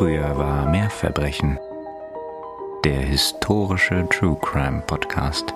[0.00, 1.58] Früher war mehr Verbrechen.
[2.86, 5.52] Der historische True Crime Podcast.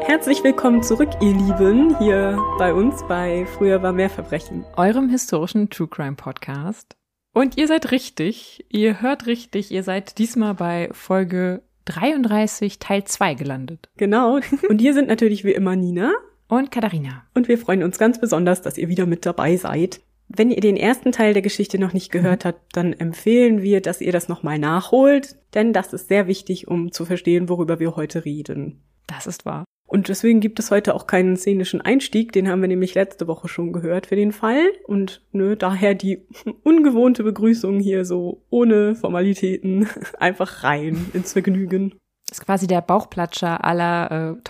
[0.00, 4.64] Herzlich willkommen zurück, ihr Lieben, hier bei uns bei Früher war mehr Verbrechen.
[4.76, 6.96] Eurem historischen True Crime Podcast.
[7.32, 13.34] Und ihr seid richtig, ihr hört richtig, ihr seid diesmal bei Folge 33 Teil 2
[13.34, 13.90] gelandet.
[13.96, 14.40] Genau.
[14.68, 16.10] Und hier sind natürlich wie immer Nina.
[16.48, 17.24] Und Katharina.
[17.34, 20.00] Und wir freuen uns ganz besonders, dass ihr wieder mit dabei seid.
[20.28, 24.00] Wenn ihr den ersten Teil der Geschichte noch nicht gehört habt, dann empfehlen wir, dass
[24.00, 28.24] ihr das nochmal nachholt, denn das ist sehr wichtig, um zu verstehen, worüber wir heute
[28.24, 28.82] reden.
[29.06, 29.64] Das ist wahr.
[29.86, 33.48] Und deswegen gibt es heute auch keinen szenischen Einstieg, den haben wir nämlich letzte Woche
[33.48, 34.64] schon gehört für den Fall.
[34.86, 36.26] Und nö, daher die
[36.64, 41.94] ungewohnte Begrüßung hier so ohne Formalitäten einfach rein ins Vergnügen.
[42.28, 44.42] Das ist quasi der Bauchplatscher aller äh,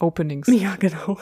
[0.00, 0.48] Podcast-Openings.
[0.48, 1.18] Ja, genau.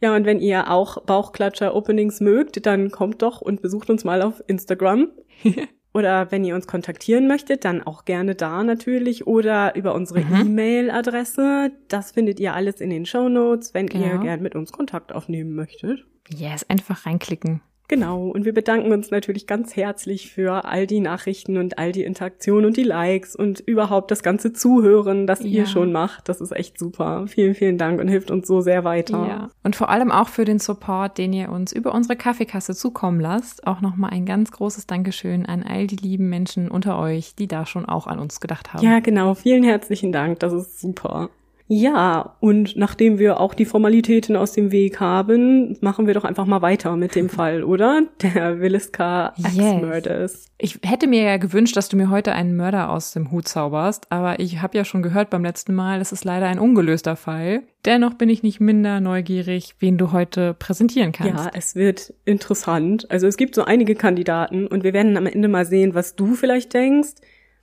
[0.00, 4.42] Ja, und wenn ihr auch Bauchklatscher-Openings mögt, dann kommt doch und besucht uns mal auf
[4.46, 5.08] Instagram.
[5.94, 10.46] Oder wenn ihr uns kontaktieren möchtet, dann auch gerne da natürlich oder über unsere Mhm.
[10.46, 11.70] E-Mail-Adresse.
[11.88, 14.22] Das findet ihr alles in den Show Notes, wenn ihr Genau.
[14.22, 16.06] gern mit uns Kontakt aufnehmen möchtet.
[16.34, 17.60] Yes, einfach reinklicken.
[17.92, 22.04] Genau, und wir bedanken uns natürlich ganz herzlich für all die Nachrichten und all die
[22.04, 25.66] Interaktionen und die Likes und überhaupt das ganze Zuhören, das ihr Ja.
[25.66, 26.26] schon macht.
[26.30, 27.26] Das ist echt super.
[27.28, 29.26] Vielen, vielen Dank und hilft uns so sehr weiter.
[29.28, 29.50] Ja.
[29.62, 33.66] Und vor allem auch für den Support, den ihr uns über unsere Kaffeekasse zukommen lasst.
[33.66, 37.66] Auch nochmal ein ganz großes Dankeschön an all die lieben Menschen unter euch, die da
[37.66, 38.82] schon auch an uns gedacht haben.
[38.82, 39.34] Ja, genau.
[39.34, 40.40] Vielen herzlichen Dank.
[40.40, 41.28] Das ist super.
[41.68, 46.46] Ja, und nachdem wir auch die Formalitäten aus dem Weg haben, machen wir doch einfach
[46.46, 48.02] mal weiter mit dem Fall, oder?
[48.22, 49.82] Der Williska Yes.
[49.82, 50.46] Murders.
[50.58, 54.06] Ich hätte mir ja gewünscht, dass du mir heute einen Mörder aus dem Hut zauberst,
[54.10, 57.62] aber ich habe ja schon gehört beim letzten Mal, es ist leider ein ungelöster Fall.
[57.84, 61.44] Dennoch bin ich nicht minder neugierig, wen du heute präsentieren kannst.
[61.46, 63.10] Ja, es wird interessant.
[63.10, 66.34] Also es gibt so einige Kandidaten und wir werden am Ende mal sehen, was du
[66.34, 67.14] vielleicht denkst.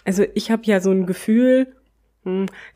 [0.03, 1.67] Also ich habe ja so ein Gefühl,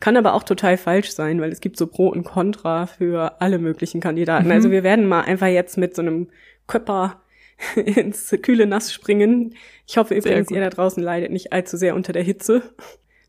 [0.00, 3.58] kann aber auch total falsch sein, weil es gibt so Pro und Contra für alle
[3.58, 4.46] möglichen Kandidaten.
[4.46, 4.52] Mhm.
[4.52, 6.28] Also wir werden mal einfach jetzt mit so einem
[6.66, 7.22] Köpper
[7.76, 9.54] ins kühle Nass springen.
[9.86, 12.62] Ich hoffe übrigens, ihr da draußen leidet nicht allzu sehr unter der Hitze.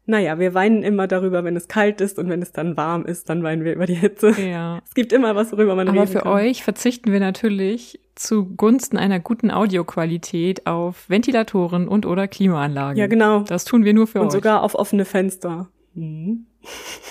[0.07, 3.27] Naja, wir weinen immer darüber, wenn es kalt ist und wenn es dann warm ist,
[3.29, 4.29] dann weinen wir über die Hitze.
[4.39, 4.79] Ja.
[4.85, 6.31] Es gibt immer was, worüber man Aber reden für kann.
[6.31, 12.97] euch verzichten wir natürlich zugunsten einer guten Audioqualität auf Ventilatoren und oder Klimaanlagen.
[12.97, 13.41] Ja, genau.
[13.41, 14.33] Das tun wir nur für Und euch.
[14.33, 15.69] sogar auf offene Fenster.
[15.95, 16.45] Mhm.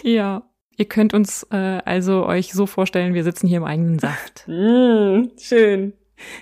[0.02, 0.48] ja.
[0.76, 4.44] Ihr könnt uns äh, also euch so vorstellen, wir sitzen hier im eigenen Saft.
[4.48, 5.92] Mm, schön.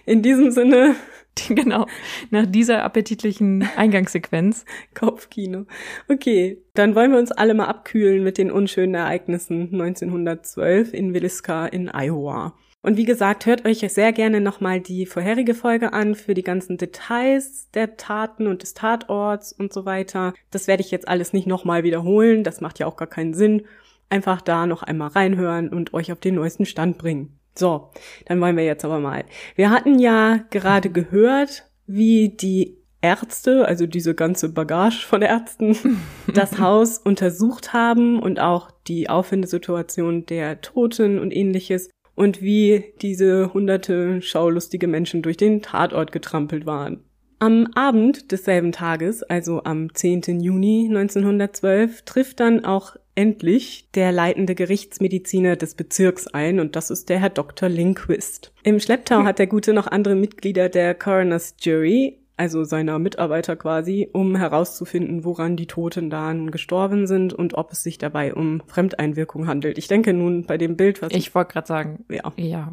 [0.07, 0.97] In diesem Sinne,
[1.49, 1.87] genau.
[2.31, 4.65] Nach dieser appetitlichen Eingangssequenz.
[4.95, 5.67] Kopfkino.
[6.09, 11.67] Okay, dann wollen wir uns alle mal abkühlen mit den unschönen Ereignissen 1912 in Williska
[11.67, 12.55] in Iowa.
[12.83, 16.79] Und wie gesagt, hört euch sehr gerne nochmal die vorherige Folge an für die ganzen
[16.79, 20.35] Details der Taten und des Tatorts und so weiter.
[20.51, 23.63] Das werde ich jetzt alles nicht nochmal wiederholen, das macht ja auch gar keinen Sinn.
[24.11, 27.39] Einfach da noch einmal reinhören und euch auf den neuesten Stand bringen.
[27.55, 27.91] So,
[28.27, 29.25] dann wollen wir jetzt aber mal.
[29.55, 35.77] Wir hatten ja gerade gehört, wie die Ärzte, also diese ganze Bagage von Ärzten,
[36.35, 41.91] das Haus untersucht haben und auch die Auffindesituation der Toten und ähnliches
[42.23, 47.03] und wie diese hunderte schaulustige Menschen durch den Tatort getrampelt waren.
[47.41, 50.41] Am Abend desselben Tages, also am 10.
[50.41, 57.09] Juni 1912, trifft dann auch endlich der leitende Gerichtsmediziner des Bezirks ein und das ist
[57.09, 57.69] der Herr Dr.
[57.69, 58.53] Linquist.
[58.63, 64.09] Im Schlepptau hat der Gute noch andere Mitglieder der Coroner's Jury, also seiner Mitarbeiter quasi,
[64.13, 69.47] um herauszufinden, woran die Toten dann gestorben sind und ob es sich dabei um Fremdeinwirkung
[69.47, 69.79] handelt.
[69.79, 72.73] Ich denke nun bei dem Bild, was Ich wollte gerade sagen, ja, ja.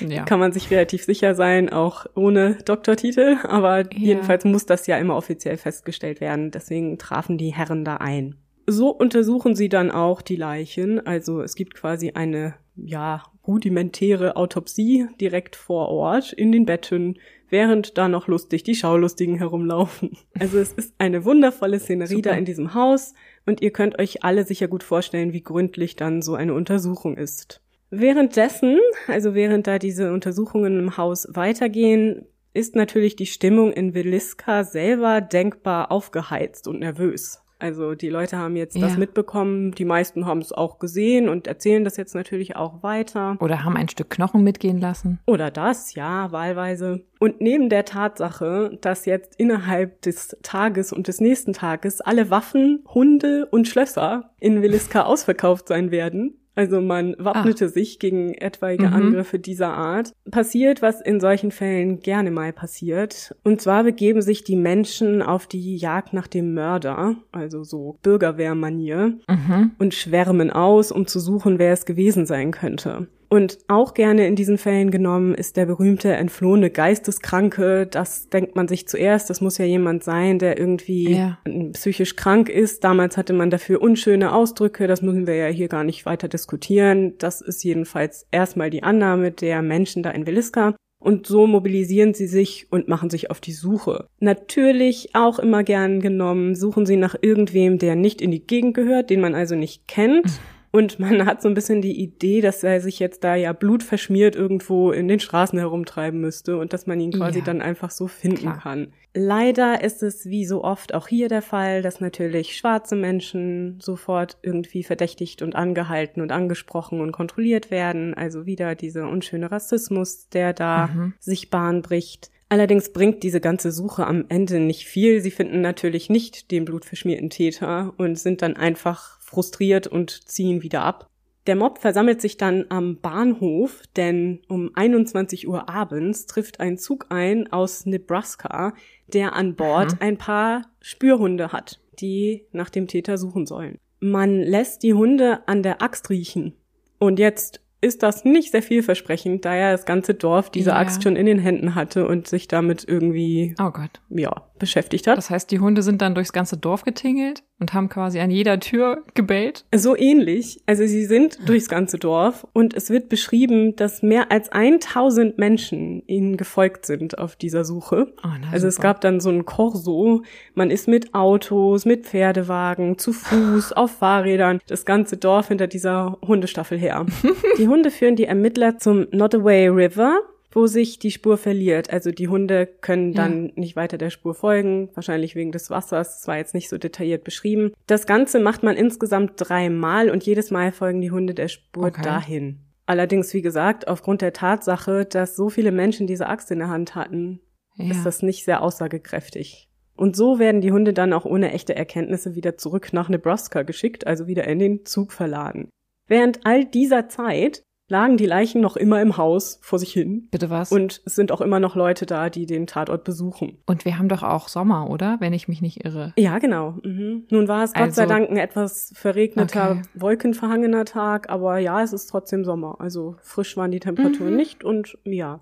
[0.00, 0.24] Ja.
[0.24, 3.36] kann man sich relativ sicher sein, auch ohne Doktortitel.
[3.42, 6.50] Aber jedenfalls muss das ja immer offiziell festgestellt werden.
[6.50, 8.36] Deswegen trafen die Herren da ein.
[8.66, 11.04] So untersuchen sie dann auch die Leichen.
[11.04, 17.18] Also es gibt quasi eine, ja, rudimentäre Autopsie direkt vor Ort in den Betten,
[17.50, 20.16] während da noch lustig die Schaulustigen herumlaufen.
[20.38, 22.30] Also es ist eine wundervolle Szenerie Super.
[22.30, 23.14] da in diesem Haus
[23.46, 27.62] und ihr könnt euch alle sicher gut vorstellen, wie gründlich dann so eine Untersuchung ist.
[27.90, 34.64] Währenddessen, also während da diese Untersuchungen im Haus weitergehen, ist natürlich die Stimmung in Williska
[34.64, 37.42] selber denkbar aufgeheizt und nervös.
[37.60, 38.98] Also die Leute haben jetzt das Ja.
[38.98, 43.36] mitbekommen, die meisten haben es auch gesehen und erzählen das jetzt natürlich auch weiter.
[43.40, 45.20] Oder haben ein Stück Knochen mitgehen lassen.
[45.26, 47.02] Oder das, ja, wahlweise.
[47.18, 52.82] Und neben der Tatsache, dass jetzt innerhalb des Tages und des nächsten Tages alle Waffen,
[52.88, 57.68] Hunde und Schlösser in Williska ausverkauft sein werden, Also man wappnete ah.
[57.68, 58.94] sich gegen etwaige mhm.
[58.94, 60.12] Angriffe dieser Art.
[60.30, 63.34] Passiert, was in solchen Fällen gerne mal passiert.
[63.44, 69.18] Und zwar begeben sich die Menschen auf die Jagd nach dem Mörder, also so Bürgerwehrmanier,
[69.28, 69.70] mhm.
[69.78, 73.08] und schwärmen aus, um zu suchen, wer es gewesen sein könnte.
[73.32, 77.86] Und auch gerne in diesen Fällen genommen ist der berühmte entflohene Geisteskranke.
[77.86, 79.30] Das denkt man sich zuerst.
[79.30, 81.38] Das muss ja jemand sein, der irgendwie ja.
[81.72, 82.82] psychisch krank ist.
[82.82, 84.88] Damals hatte man dafür unschöne Ausdrücke.
[84.88, 87.14] Das müssen wir ja hier gar nicht weiter diskutieren.
[87.18, 90.74] Das ist jedenfalls erstmal die Annahme der Menschen da in Williska.
[91.00, 94.06] Und so mobilisieren sie sich und machen sich auf die Suche.
[94.18, 99.08] Natürlich auch immer gern genommen, suchen sie nach irgendwem, der nicht in die Gegend gehört,
[99.08, 100.26] den man also nicht kennt.
[100.72, 104.36] Und man hat so ein bisschen die Idee, dass er sich jetzt da ja blutverschmiert
[104.36, 108.06] irgendwo in den Straßen herumtreiben müsste und dass man ihn quasi ja, dann einfach so
[108.06, 108.60] finden klar.
[108.60, 108.92] kann.
[109.12, 114.38] Leider ist es wie so oft auch hier der Fall, dass natürlich schwarze Menschen sofort
[114.42, 118.14] irgendwie verdächtigt und angehalten und angesprochen und kontrolliert werden.
[118.14, 121.14] Also wieder dieser unschöne Rassismus, der da mhm.
[121.18, 122.30] sich Bahn bricht.
[122.48, 125.20] Allerdings bringt diese ganze Suche am Ende nicht viel.
[125.20, 130.82] Sie finden natürlich nicht den blutverschmierten Täter und sind dann einfach frustriert und ziehen wieder
[130.82, 131.08] ab.
[131.46, 137.06] Der Mob versammelt sich dann am Bahnhof, denn um 21 Uhr abends trifft ein Zug
[137.08, 138.74] ein aus Nebraska,
[139.08, 139.96] der an Bord Aha.
[140.00, 143.78] ein paar Spürhunde hat, die nach dem Täter suchen sollen.
[144.00, 146.54] Man lässt die Hunde an der Axt riechen.
[146.98, 150.76] Und jetzt ist das nicht sehr vielversprechend, da ja das ganze Dorf diese ja.
[150.76, 154.00] Axt schon in den Händen hatte und sich damit irgendwie oh Gott.
[154.10, 155.18] ja, beschäftigt hat.
[155.18, 158.60] Das heißt, die Hunde sind dann durchs ganze Dorf getingelt und haben quasi an jeder
[158.60, 159.64] Tür gebellt?
[159.74, 160.60] So ähnlich.
[160.66, 166.02] Also sie sind durchs ganze Dorf und es wird beschrieben, dass mehr als 1000 Menschen
[166.06, 168.12] ihnen gefolgt sind auf dieser Suche.
[168.24, 168.68] Oh, na, also super.
[168.68, 170.22] es gab dann so ein Korso.
[170.54, 176.18] Man ist mit Autos, mit Pferdewagen, zu Fuß, auf Fahrrädern, das ganze Dorf hinter dieser
[176.26, 177.06] Hundestaffel her.
[177.58, 180.20] die Hunde führen die Ermittler zum Notaway River
[180.52, 181.92] wo sich die Spur verliert.
[181.92, 183.52] Also die Hunde können dann ja.
[183.56, 186.18] nicht weiter der Spur folgen, wahrscheinlich wegen des Wassers.
[186.18, 187.72] Das war jetzt nicht so detailliert beschrieben.
[187.86, 192.02] Das Ganze macht man insgesamt dreimal und jedes Mal folgen die Hunde der Spur okay.
[192.02, 192.60] dahin.
[192.86, 196.96] Allerdings, wie gesagt, aufgrund der Tatsache, dass so viele Menschen diese Axt in der Hand
[196.96, 197.40] hatten,
[197.76, 197.92] ja.
[197.92, 199.68] ist das nicht sehr aussagekräftig.
[199.94, 204.06] Und so werden die Hunde dann auch ohne echte Erkenntnisse wieder zurück nach Nebraska geschickt,
[204.06, 205.68] also wieder in den Zug verladen.
[206.08, 210.28] Während all dieser Zeit lagen die Leichen noch immer im Haus vor sich hin.
[210.30, 210.72] Bitte was?
[210.72, 213.58] Und es sind auch immer noch Leute da, die den Tatort besuchen.
[213.66, 215.16] Und wir haben doch auch Sommer, oder?
[215.20, 216.14] Wenn ich mich nicht irre.
[216.16, 216.76] Ja, genau.
[216.84, 217.24] Mhm.
[217.30, 219.82] Nun war es Gott also, sei Dank ein etwas verregneter, okay.
[219.94, 222.76] wolkenverhangener Tag, aber ja, es ist trotzdem Sommer.
[222.78, 224.36] Also frisch waren die Temperaturen mhm.
[224.36, 225.40] nicht und ja.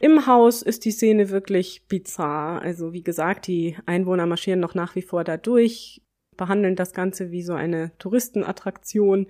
[0.00, 2.60] Im Haus ist die Szene wirklich bizarr.
[2.60, 6.02] Also wie gesagt, die Einwohner marschieren noch nach wie vor da durch
[6.36, 9.26] behandeln das Ganze wie so eine Touristenattraktion.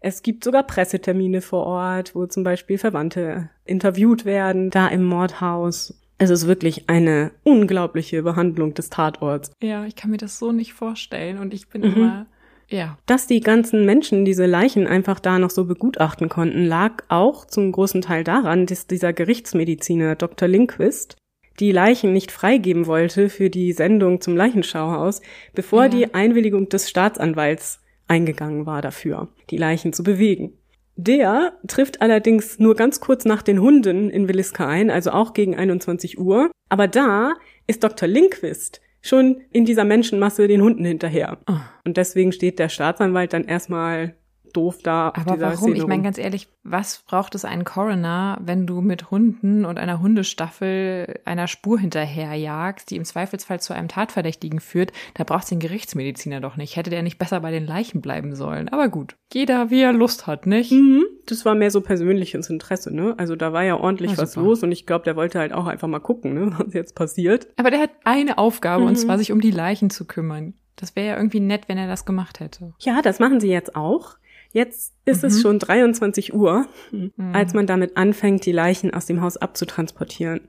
[0.00, 5.94] Es gibt sogar Pressetermine vor Ort, wo zum Beispiel Verwandte interviewt werden, da im Mordhaus.
[6.18, 9.50] Es ist wirklich eine unglaubliche Behandlung des Tatorts.
[9.60, 11.96] Ja, ich kann mir das so nicht vorstellen und ich bin mhm.
[11.96, 12.26] immer
[12.72, 12.96] ja.
[13.06, 17.70] Dass die ganzen Menschen diese Leichen einfach da noch so begutachten konnten, lag auch zum
[17.70, 20.48] großen Teil daran, dass dieser Gerichtsmediziner Dr.
[20.48, 21.16] Lindquist
[21.60, 25.20] die Leichen nicht freigeben wollte für die Sendung zum Leichenschauhaus,
[25.54, 25.88] bevor ja.
[25.88, 30.54] die Einwilligung des Staatsanwalts eingegangen war dafür, die Leichen zu bewegen.
[30.96, 35.56] Der trifft allerdings nur ganz kurz nach den Hunden in Williska ein, also auch gegen
[35.56, 36.50] 21 Uhr.
[36.68, 37.34] Aber da
[37.66, 38.08] ist Dr.
[38.08, 41.38] Linkvist schon in dieser Menschenmasse den Hunden hinterher.
[41.48, 41.54] Oh.
[41.84, 44.14] Und deswegen steht der Staatsanwalt dann erstmal
[44.52, 45.12] doof da.
[45.14, 45.74] Aber warum?
[45.74, 50.00] Ich meine ganz ehrlich, was braucht es einen Coroner, wenn du mit Hunden und einer
[50.00, 54.92] Hundestaffel einer Spur hinterherjagst, die im Zweifelsfall zu einem Tatverdächtigen führt?
[55.14, 56.76] Da braucht es den Gerichtsmediziner doch nicht.
[56.76, 58.68] Hätte der nicht besser bei den Leichen bleiben sollen?
[58.68, 60.72] Aber gut, jeder wie er Lust hat, nicht?
[60.72, 61.04] Mhm.
[61.26, 63.14] Das war mehr so persönliches Interesse, ne?
[63.18, 65.88] Also da war ja ordentlich was los und ich glaube, der wollte halt auch einfach
[65.88, 67.48] mal gucken, ne, was jetzt passiert.
[67.56, 68.88] Aber der hat eine Aufgabe mhm.
[68.88, 70.54] und zwar sich um die Leichen zu kümmern.
[70.76, 72.72] Das wäre ja irgendwie nett, wenn er das gemacht hätte.
[72.80, 74.16] Ja, das machen sie jetzt auch.
[74.52, 75.28] Jetzt ist mhm.
[75.28, 77.12] es schon 23 Uhr, mhm.
[77.32, 80.48] als man damit anfängt, die Leichen aus dem Haus abzutransportieren.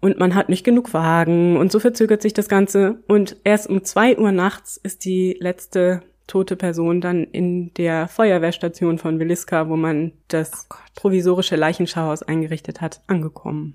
[0.00, 3.02] Und man hat nicht genug Wagen und so verzögert sich das Ganze.
[3.06, 8.98] Und erst um zwei Uhr nachts ist die letzte tote Person dann in der Feuerwehrstation
[8.98, 13.74] von Williska, wo man das oh provisorische Leichenschauhaus eingerichtet hat, angekommen.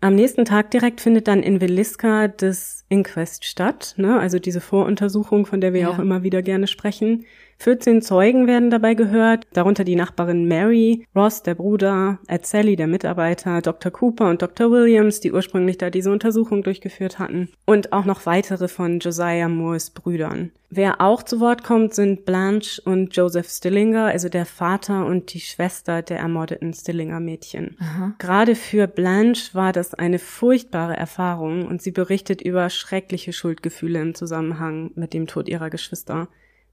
[0.00, 4.18] Am nächsten Tag direkt findet dann in Williska das Inquest statt, ne?
[4.18, 5.88] also diese Voruntersuchung, von der wir ja.
[5.88, 7.24] auch immer wieder gerne sprechen.
[7.58, 12.86] 14 Zeugen werden dabei gehört, darunter die Nachbarin Mary, Ross, der Bruder, Ed Sally, der
[12.86, 13.90] Mitarbeiter, Dr.
[13.90, 14.70] Cooper und Dr.
[14.70, 19.90] Williams, die ursprünglich da diese Untersuchung durchgeführt hatten, und auch noch weitere von Josiah Moores
[19.90, 20.50] Brüdern.
[20.76, 25.38] Wer auch zu Wort kommt, sind Blanche und Joseph Stillinger, also der Vater und die
[25.38, 27.76] Schwester der ermordeten Stillinger Mädchen.
[27.78, 28.14] Aha.
[28.18, 34.16] Gerade für Blanche war das eine furchtbare Erfahrung und sie berichtet über schreckliche Schuldgefühle im
[34.16, 36.28] Zusammenhang mit dem Tod ihrer Geschwister.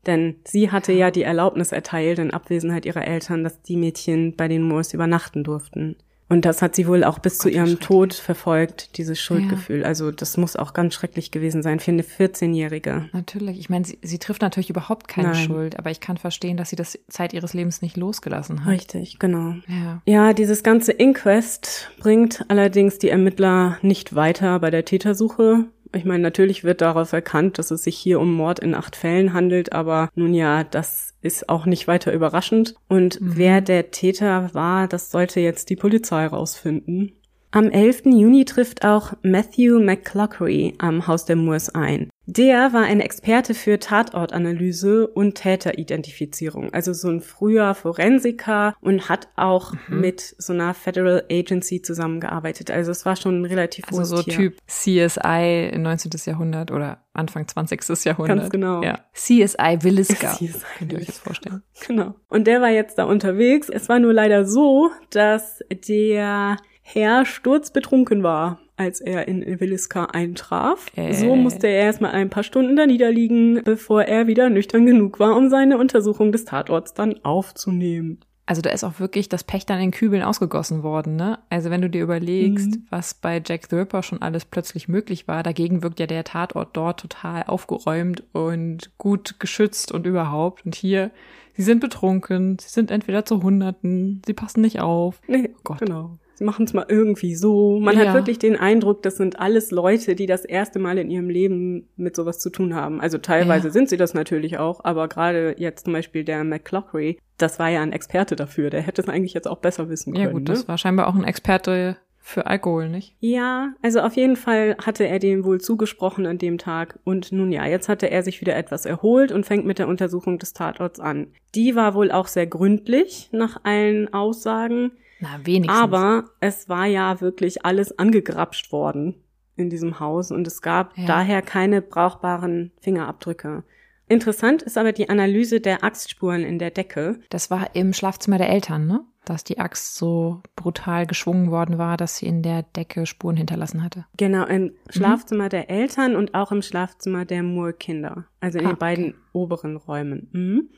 [0.08, 4.48] Denn sie hatte ja die Erlaubnis erteilt in Abwesenheit ihrer Eltern, dass die Mädchen bei
[4.48, 5.96] den Moors übernachten durften.
[6.32, 9.82] Und das hat sie wohl auch bis Gott, zu ihrem Tod verfolgt, dieses Schuldgefühl.
[9.82, 9.88] Ja.
[9.88, 13.10] Also das muss auch ganz schrecklich gewesen sein für eine 14-Jährige.
[13.12, 13.60] Natürlich.
[13.60, 15.46] Ich meine, sie, sie, trifft natürlich überhaupt keine Nein.
[15.46, 18.72] Schuld, aber ich kann verstehen, dass sie das Zeit ihres Lebens nicht losgelassen hat.
[18.72, 19.56] Richtig, genau.
[19.68, 20.02] Ja.
[20.06, 25.66] ja, dieses ganze Inquest bringt allerdings die Ermittler nicht weiter bei der Tätersuche.
[25.94, 29.34] Ich meine, natürlich wird darauf erkannt, dass es sich hier um Mord in acht Fällen
[29.34, 32.76] handelt, aber nun ja, das ist auch nicht weiter überraschend.
[32.88, 33.38] Und mhm.
[33.38, 37.21] wer der Täter war, das sollte jetzt die Polizei rausfinden.
[37.54, 38.04] Am 11.
[38.06, 42.10] Juni trifft auch Matthew McClockery am Haus der Moors ein.
[42.26, 49.28] Der war ein Experte für Tatortanalyse und Täteridentifizierung, also so ein früher Forensiker und hat
[49.36, 50.00] auch mhm.
[50.00, 52.72] mit so einer Federal Agency zusammengearbeitet.
[52.72, 54.34] Also es war schon ein relativ Also so Tier.
[54.34, 56.12] Typ CSI 19.
[56.26, 58.06] Jahrhundert oder Anfang 20.
[58.06, 58.38] Jahrhundert.
[58.38, 58.82] Ganz genau.
[58.82, 59.00] Ja.
[59.14, 60.32] CSI Williska.
[60.36, 61.64] CSI Könnt ihr euch das vorstellen?
[61.86, 62.16] Genau.
[62.30, 63.68] Und der war jetzt da unterwegs.
[63.68, 70.88] Es war nur leider so, dass der Herr sturzbetrunken war, als er in Williska eintraf.
[70.96, 71.14] Äh.
[71.14, 75.36] So musste er erstmal ein paar Stunden da niederliegen, bevor er wieder nüchtern genug war,
[75.36, 78.20] um seine Untersuchung des Tatorts dann aufzunehmen.
[78.48, 81.40] Also da ist auch wirklich das Pech dann in Kübeln ausgegossen worden, ne?
[81.50, 82.86] Also wenn du dir überlegst, mhm.
[82.90, 86.76] was bei Jack the Ripper schon alles plötzlich möglich war, dagegen wirkt ja der Tatort
[86.76, 90.66] dort total aufgeräumt und gut geschützt und überhaupt.
[90.66, 91.12] Und hier,
[91.56, 95.22] sie sind betrunken, sie sind entweder zu Hunderten, sie passen nicht auf.
[95.28, 95.80] Nee, oh Gott.
[95.80, 97.80] genau machen es mal irgendwie so.
[97.80, 98.06] Man ja.
[98.06, 101.88] hat wirklich den Eindruck, das sind alles Leute, die das erste Mal in ihrem Leben
[101.96, 103.00] mit sowas zu tun haben.
[103.00, 103.74] Also teilweise ja.
[103.74, 107.82] sind sie das natürlich auch, aber gerade jetzt zum Beispiel der McClockery, das war ja
[107.82, 108.70] ein Experte dafür.
[108.70, 110.26] Der hätte es eigentlich jetzt auch besser wissen können.
[110.26, 110.46] Ja gut, ne?
[110.46, 113.16] das war scheinbar auch ein Experte für Alkohol, nicht?
[113.20, 117.00] Ja, also auf jeden Fall hatte er dem wohl zugesprochen an dem Tag.
[117.04, 120.38] Und nun ja, jetzt hatte er sich wieder etwas erholt und fängt mit der Untersuchung
[120.38, 121.28] des Tatorts an.
[121.56, 124.92] Die war wohl auch sehr gründlich nach allen Aussagen.
[125.22, 125.80] Na, wenigstens.
[125.80, 129.16] Aber es war ja wirklich alles angegrapscht worden
[129.56, 131.06] in diesem Haus und es gab ja.
[131.06, 133.64] daher keine brauchbaren Fingerabdrücke.
[134.08, 137.20] Interessant ist aber die Analyse der Axtspuren in der Decke.
[137.30, 139.06] Das war im Schlafzimmer der Eltern, ne?
[139.24, 143.84] Dass die Axt so brutal geschwungen worden war, dass sie in der Decke Spuren hinterlassen
[143.84, 144.06] hatte.
[144.18, 144.72] Genau, im mhm.
[144.90, 145.50] Schlafzimmer mhm.
[145.50, 148.26] der Eltern und auch im Schlafzimmer der Moore-Kinder.
[148.42, 149.16] Also in ah, den beiden okay.
[149.32, 150.28] oberen Räumen.
[150.34, 150.70] Mhm.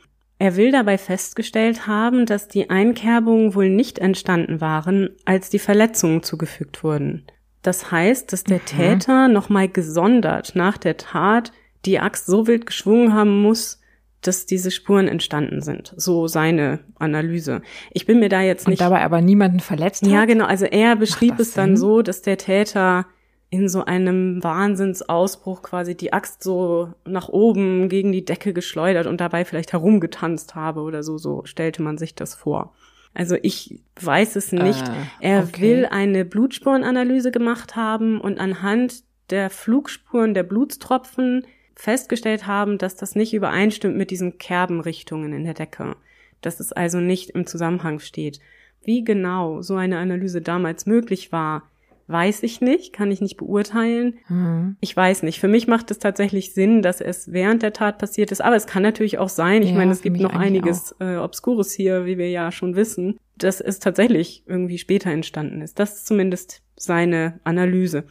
[0.43, 6.21] Er will dabei festgestellt haben, dass die Einkerbungen wohl nicht entstanden waren, als die Verletzungen
[6.21, 7.23] zugefügt wurden.
[7.61, 8.65] Das heißt, dass der mhm.
[8.65, 11.53] Täter nochmal gesondert nach der Tat
[11.85, 13.79] die Axt so wild geschwungen haben muss,
[14.19, 15.93] dass diese Spuren entstanden sind.
[15.95, 17.61] So seine Analyse.
[17.93, 18.81] Ich bin mir da jetzt nicht.
[18.81, 20.11] Und dabei aber niemanden verletzt hat?
[20.11, 20.43] Ja, genau.
[20.43, 23.05] Also er beschrieb es dann so, dass der Täter
[23.53, 29.21] in so einem Wahnsinnsausbruch quasi die Axt so nach oben gegen die Decke geschleudert und
[29.21, 32.73] dabei vielleicht herumgetanzt habe oder so, so stellte man sich das vor.
[33.13, 34.83] Also ich weiß es nicht.
[34.87, 35.61] Ah, er okay.
[35.61, 41.45] will eine Blutspurenanalyse gemacht haben und anhand der Flugspuren der Blutstropfen
[41.75, 45.95] festgestellt haben, dass das nicht übereinstimmt mit diesen Kerbenrichtungen in der Decke.
[46.41, 48.39] Dass es also nicht im Zusammenhang steht.
[48.81, 51.69] Wie genau so eine Analyse damals möglich war,
[52.07, 54.15] weiß ich nicht, kann ich nicht beurteilen.
[54.27, 54.77] Mhm.
[54.81, 55.39] Ich weiß nicht.
[55.39, 58.41] Für mich macht es tatsächlich Sinn, dass es während der Tat passiert ist.
[58.41, 59.61] Aber es kann natürlich auch sein.
[59.61, 63.17] Ich ja, meine, es gibt noch einiges äh, Obskures hier, wie wir ja schon wissen,
[63.37, 65.79] dass es tatsächlich irgendwie später entstanden ist.
[65.79, 68.05] Das ist zumindest seine Analyse.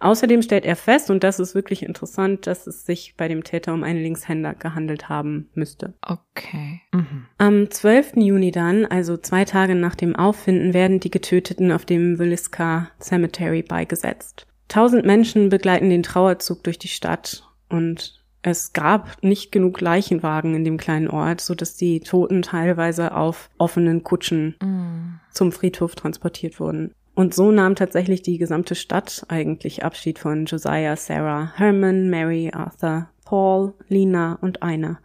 [0.00, 3.74] Außerdem stellt er fest, und das ist wirklich interessant, dass es sich bei dem Täter
[3.74, 5.94] um einen Linkshänder gehandelt haben müsste.
[6.02, 6.80] Okay.
[6.92, 7.26] Mhm.
[7.38, 8.12] Am 12.
[8.16, 13.62] Juni dann, also zwei Tage nach dem Auffinden, werden die Getöteten auf dem Williska Cemetery
[13.62, 14.46] beigesetzt.
[14.68, 20.64] Tausend Menschen begleiten den Trauerzug durch die Stadt und es gab nicht genug Leichenwagen in
[20.64, 25.20] dem kleinen Ort, so dass die Toten teilweise auf offenen Kutschen mm.
[25.32, 26.92] zum Friedhof transportiert wurden.
[27.18, 33.08] Und so nahm tatsächlich die gesamte Stadt eigentlich Abschied von Josiah, Sarah, Herman, Mary, Arthur,
[33.24, 35.00] Paul, Lina und Einer.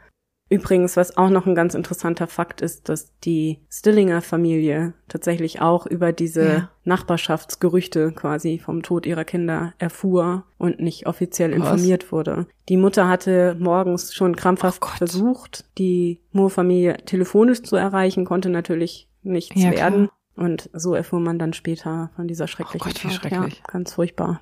[0.48, 5.88] Übrigens, was auch noch ein ganz interessanter Fakt ist, dass die Stillinger Familie tatsächlich auch
[5.88, 6.70] über diese ja.
[6.84, 11.58] Nachbarschaftsgerüchte quasi vom Tod ihrer Kinder erfuhr und nicht offiziell was?
[11.58, 12.46] informiert wurde.
[12.70, 19.10] Die Mutter hatte morgens schon krampfhaft oh versucht, die Moore-Familie telefonisch zu erreichen, konnte natürlich
[19.24, 20.10] nichts ja, werden.
[20.10, 20.23] Klar.
[20.36, 23.32] Und so erfuhr man dann später von dieser schrecklichen oh Gott, Tat.
[23.32, 24.42] Ja, ganz furchtbar.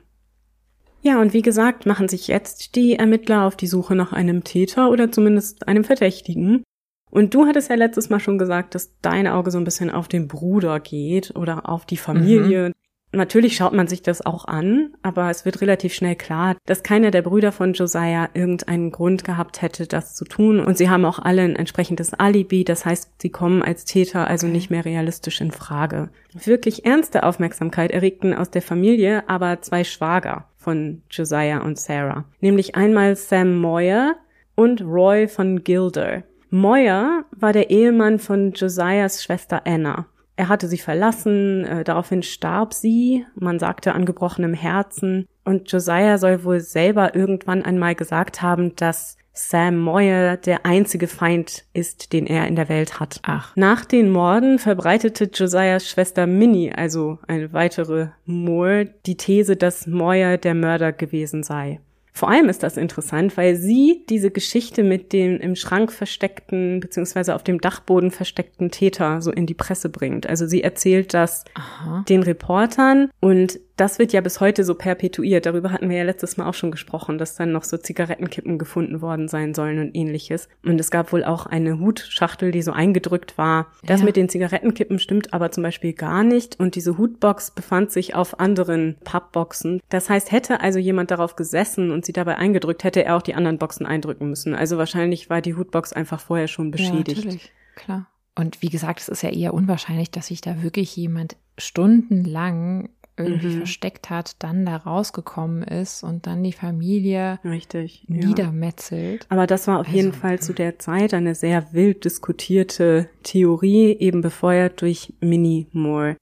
[1.02, 4.90] Ja, und wie gesagt, machen sich jetzt die Ermittler auf die Suche nach einem Täter
[4.90, 6.64] oder zumindest einem Verdächtigen.
[7.10, 10.08] Und du hattest ja letztes Mal schon gesagt, dass dein Auge so ein bisschen auf
[10.08, 12.70] den Bruder geht oder auf die Familie.
[12.70, 12.74] Mhm.
[13.14, 17.12] Natürlich schaut man sich das auch an, aber es wird relativ schnell klar, dass keiner
[17.12, 20.62] der Brüder von Josiah irgendeinen Grund gehabt hätte, das zu tun.
[20.62, 22.64] Und sie haben auch alle ein entsprechendes Alibi.
[22.64, 26.10] Das heißt, sie kommen als Täter also nicht mehr realistisch in Frage.
[26.34, 32.26] Wirklich ernste Aufmerksamkeit erregten aus der Familie aber zwei Schwager von Josiah und Sarah.
[32.40, 34.16] Nämlich einmal Sam Moyer
[34.56, 36.24] und Roy von Gilder.
[36.50, 40.06] Moyer war der Ehemann von Josiahs Schwester Anna.
[40.42, 46.18] Er hatte sie verlassen, äh, daraufhin starb sie, man sagte an gebrochenem Herzen, und Josiah
[46.18, 52.26] soll wohl selber irgendwann einmal gesagt haben, dass Sam Moyer der einzige Feind ist, den
[52.26, 53.20] er in der Welt hat.
[53.22, 53.56] Ach.
[53.56, 60.40] Nach den Morden verbreitete Josiahs Schwester Minnie, also eine weitere Moore, die These, dass Moyer
[60.40, 61.82] der Mörder gewesen sei.
[62.14, 67.36] Vor allem ist das interessant, weil sie diese Geschichte mit dem im Schrank versteckten beziehungsweise
[67.36, 70.28] auf dem Dachboden versteckten Täter so in die Presse bringt.
[70.28, 72.04] Also sie erzählt das Aha.
[72.10, 75.46] den Reportern und das wird ja bis heute so perpetuiert.
[75.46, 79.02] Darüber hatten wir ja letztes Mal auch schon gesprochen, dass dann noch so Zigarettenkippen gefunden
[79.02, 80.50] worden sein sollen und ähnliches.
[80.64, 83.68] Und es gab wohl auch eine Hutschachtel, die so eingedrückt war.
[83.84, 84.06] Das ja.
[84.06, 86.60] mit den Zigarettenkippen stimmt aber zum Beispiel gar nicht.
[86.60, 89.82] Und diese Hutbox befand sich auf anderen Pappboxen.
[89.90, 93.36] Das heißt, hätte also jemand darauf gesessen und sie dabei eingedrückt, hätte er auch die
[93.36, 94.54] anderen Boxen eindrücken müssen.
[94.54, 97.20] Also wahrscheinlich war die Hutbox einfach vorher schon beschädigt.
[97.20, 97.52] Ja, natürlich.
[97.76, 98.08] Klar.
[98.36, 102.90] Und wie gesagt, es ist ja eher unwahrscheinlich, dass sich da wirklich jemand stundenlang
[103.24, 103.58] irgendwie mhm.
[103.58, 109.24] versteckt hat, dann da rausgekommen ist und dann die Familie Richtig, niedermetzelt.
[109.24, 109.28] Ja.
[109.30, 113.96] Aber das war auf also, jeden Fall zu der Zeit eine sehr wild diskutierte Theorie,
[114.00, 116.18] eben befeuert durch Minnie Moore.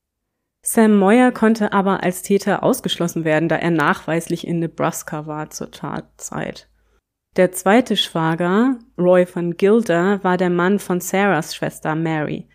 [0.62, 5.72] Sam Moyer konnte aber als Täter ausgeschlossen werden, da er nachweislich in Nebraska war zur
[5.72, 6.70] Tatzeit.
[7.38, 12.48] Der zweite Schwager, Roy von Gilder, war der Mann von Sarahs Schwester Mary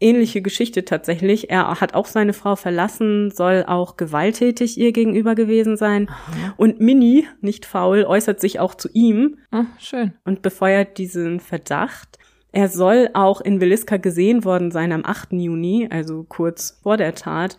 [0.00, 1.50] ähnliche Geschichte tatsächlich.
[1.50, 6.08] Er hat auch seine Frau verlassen, soll auch gewalttätig ihr gegenüber gewesen sein.
[6.08, 6.54] Aha.
[6.56, 9.38] Und Minnie, nicht faul, äußert sich auch zu ihm.
[9.50, 10.12] Ach, schön.
[10.24, 12.18] Und befeuert diesen Verdacht.
[12.52, 15.32] Er soll auch in Williska gesehen worden sein am 8.
[15.32, 17.58] Juni, also kurz vor der Tat.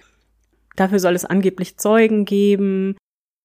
[0.76, 2.96] Dafür soll es angeblich Zeugen geben.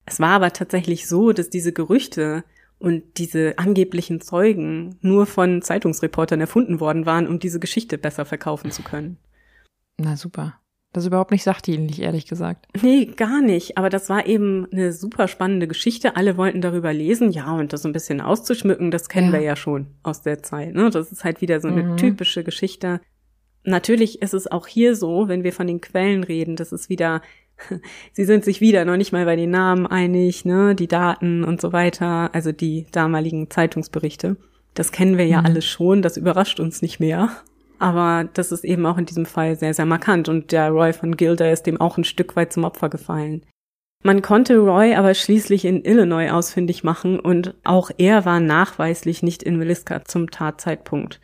[0.05, 2.45] Es war aber tatsächlich so, dass diese Gerüchte
[2.83, 8.73] und diese angeblichen Zeugen nur von Zeitungsreportern erfunden worden waren, um diese Geschichte besser verkaufen
[8.73, 9.19] zu können.
[9.99, 10.59] Na super.
[10.93, 12.67] Das ist überhaupt nicht sachdienlich, ehrlich gesagt.
[12.83, 13.79] Nee, gar nicht.
[13.79, 16.17] Aber das war eben eine super spannende Geschichte.
[16.17, 17.31] Alle wollten darüber lesen.
[17.31, 19.35] Ja, und das so ein bisschen auszuschmücken, das kennen ja.
[19.35, 20.75] wir ja schon aus der Zeit.
[20.75, 20.91] Ne?
[20.91, 21.97] Das ist halt wieder so eine mhm.
[21.97, 23.01] typische Geschichte.
[23.63, 27.23] Natürlich ist es auch hier so, wenn wir von den Quellen reden, das ist wieder
[28.13, 31.61] sie sind sich wieder noch nicht mal bei den Namen einig, ne, die Daten und
[31.61, 34.37] so weiter, also die damaligen Zeitungsberichte.
[34.75, 35.47] Das kennen wir ja mhm.
[35.47, 37.31] alles schon, das überrascht uns nicht mehr.
[37.79, 41.17] Aber das ist eben auch in diesem Fall sehr, sehr markant und der Roy von
[41.17, 43.45] Gilder ist dem auch ein Stück weit zum Opfer gefallen.
[44.05, 49.43] Man konnte Roy aber schließlich in Illinois ausfindig machen und auch er war nachweislich nicht
[49.43, 51.21] in Williska zum Tatzeitpunkt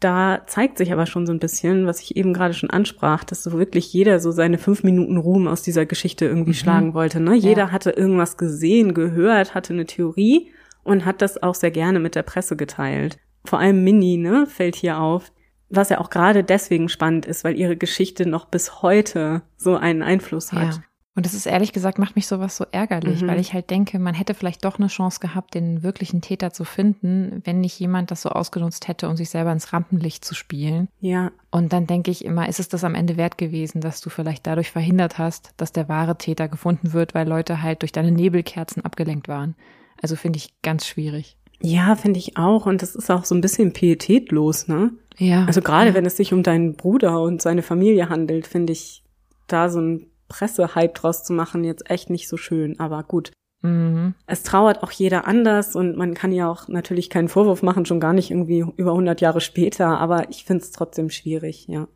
[0.00, 3.42] da zeigt sich aber schon so ein bisschen, was ich eben gerade schon ansprach, dass
[3.42, 6.54] so wirklich jeder so seine fünf Minuten Ruhm aus dieser Geschichte irgendwie mhm.
[6.54, 7.20] schlagen wollte.
[7.20, 7.34] Ne?
[7.34, 7.70] Jeder ja.
[7.72, 10.50] hatte irgendwas gesehen, gehört, hatte eine Theorie
[10.84, 13.18] und hat das auch sehr gerne mit der Presse geteilt.
[13.44, 15.32] Vor allem Minnie, ne, fällt hier auf,
[15.68, 20.02] was ja auch gerade deswegen spannend ist, weil ihre Geschichte noch bis heute so einen
[20.02, 20.74] Einfluss hat.
[20.74, 20.82] Ja.
[21.16, 23.28] Und das ist ehrlich gesagt, macht mich sowas so ärgerlich, mhm.
[23.28, 26.64] weil ich halt denke, man hätte vielleicht doch eine Chance gehabt, den wirklichen Täter zu
[26.64, 30.88] finden, wenn nicht jemand das so ausgenutzt hätte, um sich selber ins Rampenlicht zu spielen.
[31.00, 31.32] Ja.
[31.50, 34.46] Und dann denke ich immer, ist es das am Ende wert gewesen, dass du vielleicht
[34.46, 38.84] dadurch verhindert hast, dass der wahre Täter gefunden wird, weil Leute halt durch deine Nebelkerzen
[38.84, 39.54] abgelenkt waren.
[40.02, 41.38] Also finde ich ganz schwierig.
[41.62, 42.66] Ja, finde ich auch.
[42.66, 44.90] Und das ist auch so ein bisschen pietätlos, ne?
[45.16, 45.46] Ja.
[45.46, 45.94] Also gerade ja.
[45.94, 49.02] wenn es sich um deinen Bruder und seine Familie handelt, finde ich
[49.46, 53.32] da so ein Pressehype draus zu machen, jetzt echt nicht so schön, aber gut.
[53.62, 54.14] Mhm.
[54.26, 58.00] Es trauert auch jeder anders und man kann ja auch natürlich keinen Vorwurf machen, schon
[58.00, 61.88] gar nicht irgendwie über 100 Jahre später, aber ich finde es trotzdem schwierig, ja.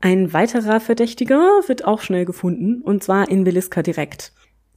[0.00, 4.32] Ein weiterer Verdächtiger wird auch schnell gefunden und zwar in Williska direkt.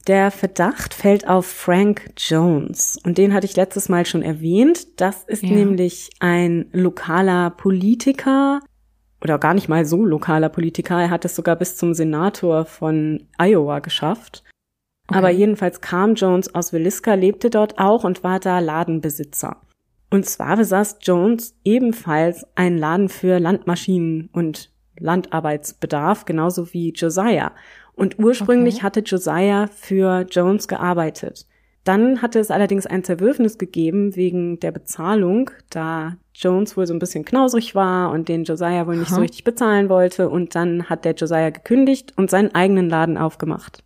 [0.08, 5.00] Der Verdacht fällt auf Frank Jones und den hatte ich letztes Mal schon erwähnt.
[5.00, 5.50] Das ist Ja.
[5.50, 8.58] nämlich ein lokaler Politiker
[9.22, 11.00] oder gar nicht mal so lokaler Politiker.
[11.00, 14.42] Er hat es sogar bis zum Senator von Iowa geschafft.
[15.08, 15.18] Okay.
[15.18, 19.56] Aber jedenfalls kam Jones aus Williska, lebte dort auch und war da Ladenbesitzer.
[20.10, 27.52] Und zwar besaß Jones ebenfalls einen Laden für Landmaschinen und Landarbeitsbedarf, genauso wie Josiah.
[27.94, 28.82] Und ursprünglich Okay.
[28.84, 31.46] hatte Josiah für Jones gearbeitet.
[31.84, 37.00] Dann hatte es allerdings ein Zerwürfnis gegeben wegen der Bezahlung, da Jones wohl so ein
[37.00, 39.16] bisschen knausrig war und den Josiah wohl nicht Aha.
[39.16, 40.28] so richtig bezahlen wollte.
[40.28, 43.82] Und dann hat der Josiah gekündigt und seinen eigenen Laden aufgemacht.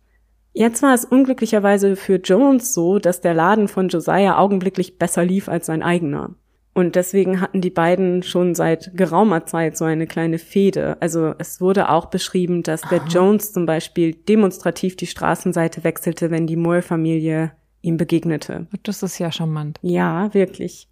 [0.53, 5.49] Jetzt war es unglücklicherweise für Jones so, dass der Laden von Josiah augenblicklich besser lief
[5.49, 6.35] als sein eigener.
[6.73, 10.97] Und deswegen hatten die beiden schon seit geraumer Zeit so eine kleine Fehde.
[10.99, 13.01] Also es wurde auch beschrieben, dass der.
[13.09, 17.51] Jones zum Beispiel demonstrativ die Straßenseite wechselte, wenn die Moore-Familie
[17.87, 18.67] ihm begegnete.
[18.83, 19.79] Das ist ja charmant.
[19.81, 20.87] Ja, wirklich.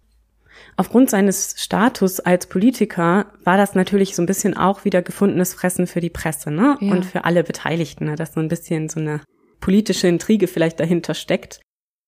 [0.76, 5.86] Aufgrund seines Status als Politiker war das natürlich so ein bisschen auch wieder gefundenes Fressen
[5.86, 6.78] für die Presse, ne?
[6.80, 6.92] Ja.
[6.92, 8.16] Und für alle Beteiligten, ne?
[8.16, 9.20] dass so ein bisschen so eine
[9.60, 11.60] politische Intrige vielleicht dahinter steckt.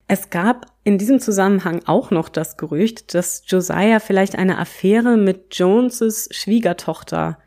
[0.06, 5.54] Es gab in diesem Zusammenhang auch noch das Gerücht, dass Josiah vielleicht eine Affäre mit
[5.54, 7.38] Joneses Schwiegertochter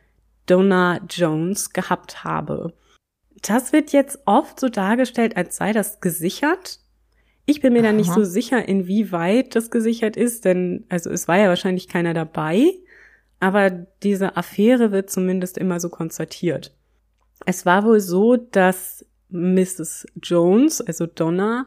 [0.45, 2.73] Donna Jones gehabt habe.
[3.41, 6.79] Das wird jetzt oft so dargestellt, als sei das gesichert.
[7.45, 11.37] Ich bin mir da nicht so sicher, inwieweit das gesichert ist, denn also es war
[11.37, 12.71] ja wahrscheinlich keiner dabei,
[13.39, 13.69] aber
[14.03, 16.75] diese Affäre wird zumindest immer so konstatiert.
[17.45, 20.05] Es war wohl so, dass Mrs.
[20.21, 21.65] Jones, also Donna,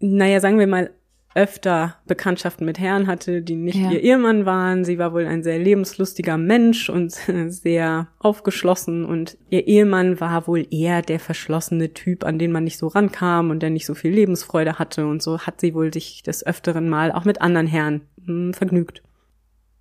[0.00, 0.90] naja, sagen wir mal,
[1.34, 3.90] öfter Bekanntschaften mit Herren hatte, die nicht Ja.
[3.90, 4.84] ihr Ehemann waren.
[4.84, 7.12] Sie war wohl ein sehr lebenslustiger Mensch und
[7.48, 12.78] sehr aufgeschlossen und ihr Ehemann war wohl eher der verschlossene Typ, an den man nicht
[12.78, 16.22] so rankam und der nicht so viel Lebensfreude hatte und so hat sie wohl sich
[16.22, 19.02] des öfteren Mal auch mit anderen Herren hm, vergnügt.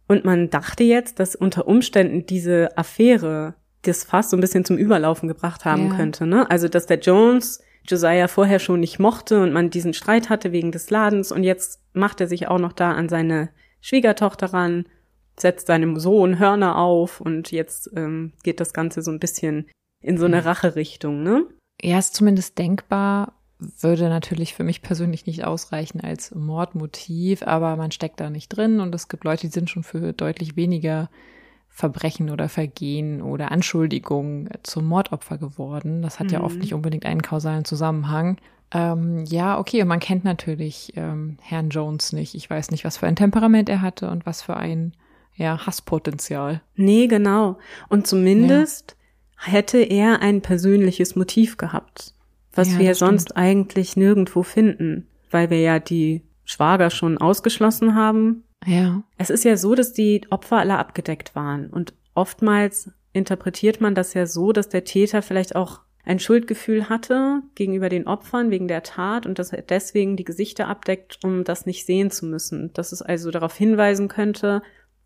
[0.08, 4.78] Und man dachte jetzt, dass unter Umständen diese Affäre das fast so ein bisschen zum
[4.78, 5.96] Überlaufen gebracht haben Ja.
[5.96, 6.28] könnte.
[6.28, 6.50] Ne?
[6.52, 10.72] Also, dass der Jones Josiah vorher schon nicht mochte und man diesen Streit hatte wegen
[10.72, 13.50] des Ladens und jetzt macht er sich auch noch da an seine
[13.82, 14.86] Schwiegertochter ran,
[15.38, 19.68] setzt seinem Sohn Hörner auf und jetzt ähm, geht das Ganze so ein bisschen
[20.02, 20.44] in so eine Hm.
[20.44, 21.46] Racherichtung, ne?
[21.82, 23.34] Ja, ist zumindest denkbar,
[23.80, 28.80] würde natürlich für mich persönlich nicht ausreichen als Mordmotiv, aber man steckt da nicht drin
[28.80, 31.10] und es gibt Leute, die sind schon für deutlich weniger
[31.74, 36.02] Verbrechen oder Vergehen oder Anschuldigungen zum Mordopfer geworden.
[36.02, 36.46] Das hat ja Mhm.
[36.46, 38.38] oft nicht unbedingt einen kausalen Zusammenhang.
[38.74, 42.36] Ähm, ja, okay, und man kennt natürlich ähm, Herrn Jones nicht.
[42.36, 44.94] Ich weiß nicht, was für ein Temperament er hatte und was für ein
[45.36, 46.62] ja, Hasspotenzial.
[46.76, 47.58] Nee, genau.
[47.90, 48.96] Und zumindest
[49.38, 52.14] hätte er ein persönliches Motiv gehabt,
[52.54, 53.38] was Ja, wir sonst stimmt.
[53.38, 58.44] eigentlich nirgendwo finden, weil wir ja die Schwager schon ausgeschlossen haben.
[58.66, 59.04] Ja.
[59.18, 64.14] Es ist ja so, dass die Opfer alle abgedeckt waren und oftmals interpretiert man das
[64.14, 68.84] ja so, dass der Täter vielleicht auch ein Schuldgefühl hatte gegenüber den Opfern wegen der
[68.84, 72.74] Tat und dass er deswegen die Gesichter abdeckt, um das nicht sehen zu müssen.
[72.74, 74.64] Dass es also darauf hinweisen könnte,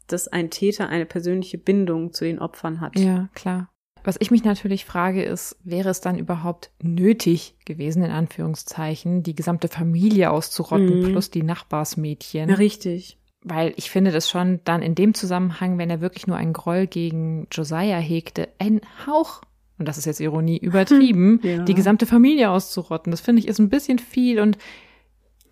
[0.07, 2.97] dass ein Täter eine persönliche Bindung zu den Opfern hat.
[2.97, 3.69] Ja, klar.
[4.05, 9.33] Was ich mich natürlich frage, ist, wäre es dann überhaupt nötig gewesen, in Anführungszeichen, die
[9.35, 11.11] gesamte Familie auszurotten, Mhm.
[11.11, 12.49] plus die Nachbarsmädchen?
[12.49, 13.17] Ja, richtig.
[13.47, 16.87] Weil ich finde das schon dann in dem Zusammenhang, wenn er wirklich nur einen Groll
[16.87, 19.41] gegen Josiah hegte, ein Hauch,
[19.77, 21.63] und das ist jetzt Ironie, übertrieben, Ja.
[21.63, 23.11] die gesamte Familie auszurotten.
[23.11, 24.57] Das finde ich ist ein bisschen viel und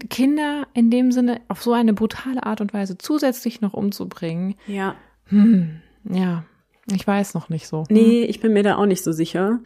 [0.09, 4.95] Kinder in dem Sinne auf so eine brutale Art und Weise zusätzlich noch umzubringen, Ja.
[5.27, 6.43] hm, ja,
[6.91, 7.85] ich weiß noch nicht so.
[7.89, 9.59] Nee, ich bin mir da auch nicht so sicher.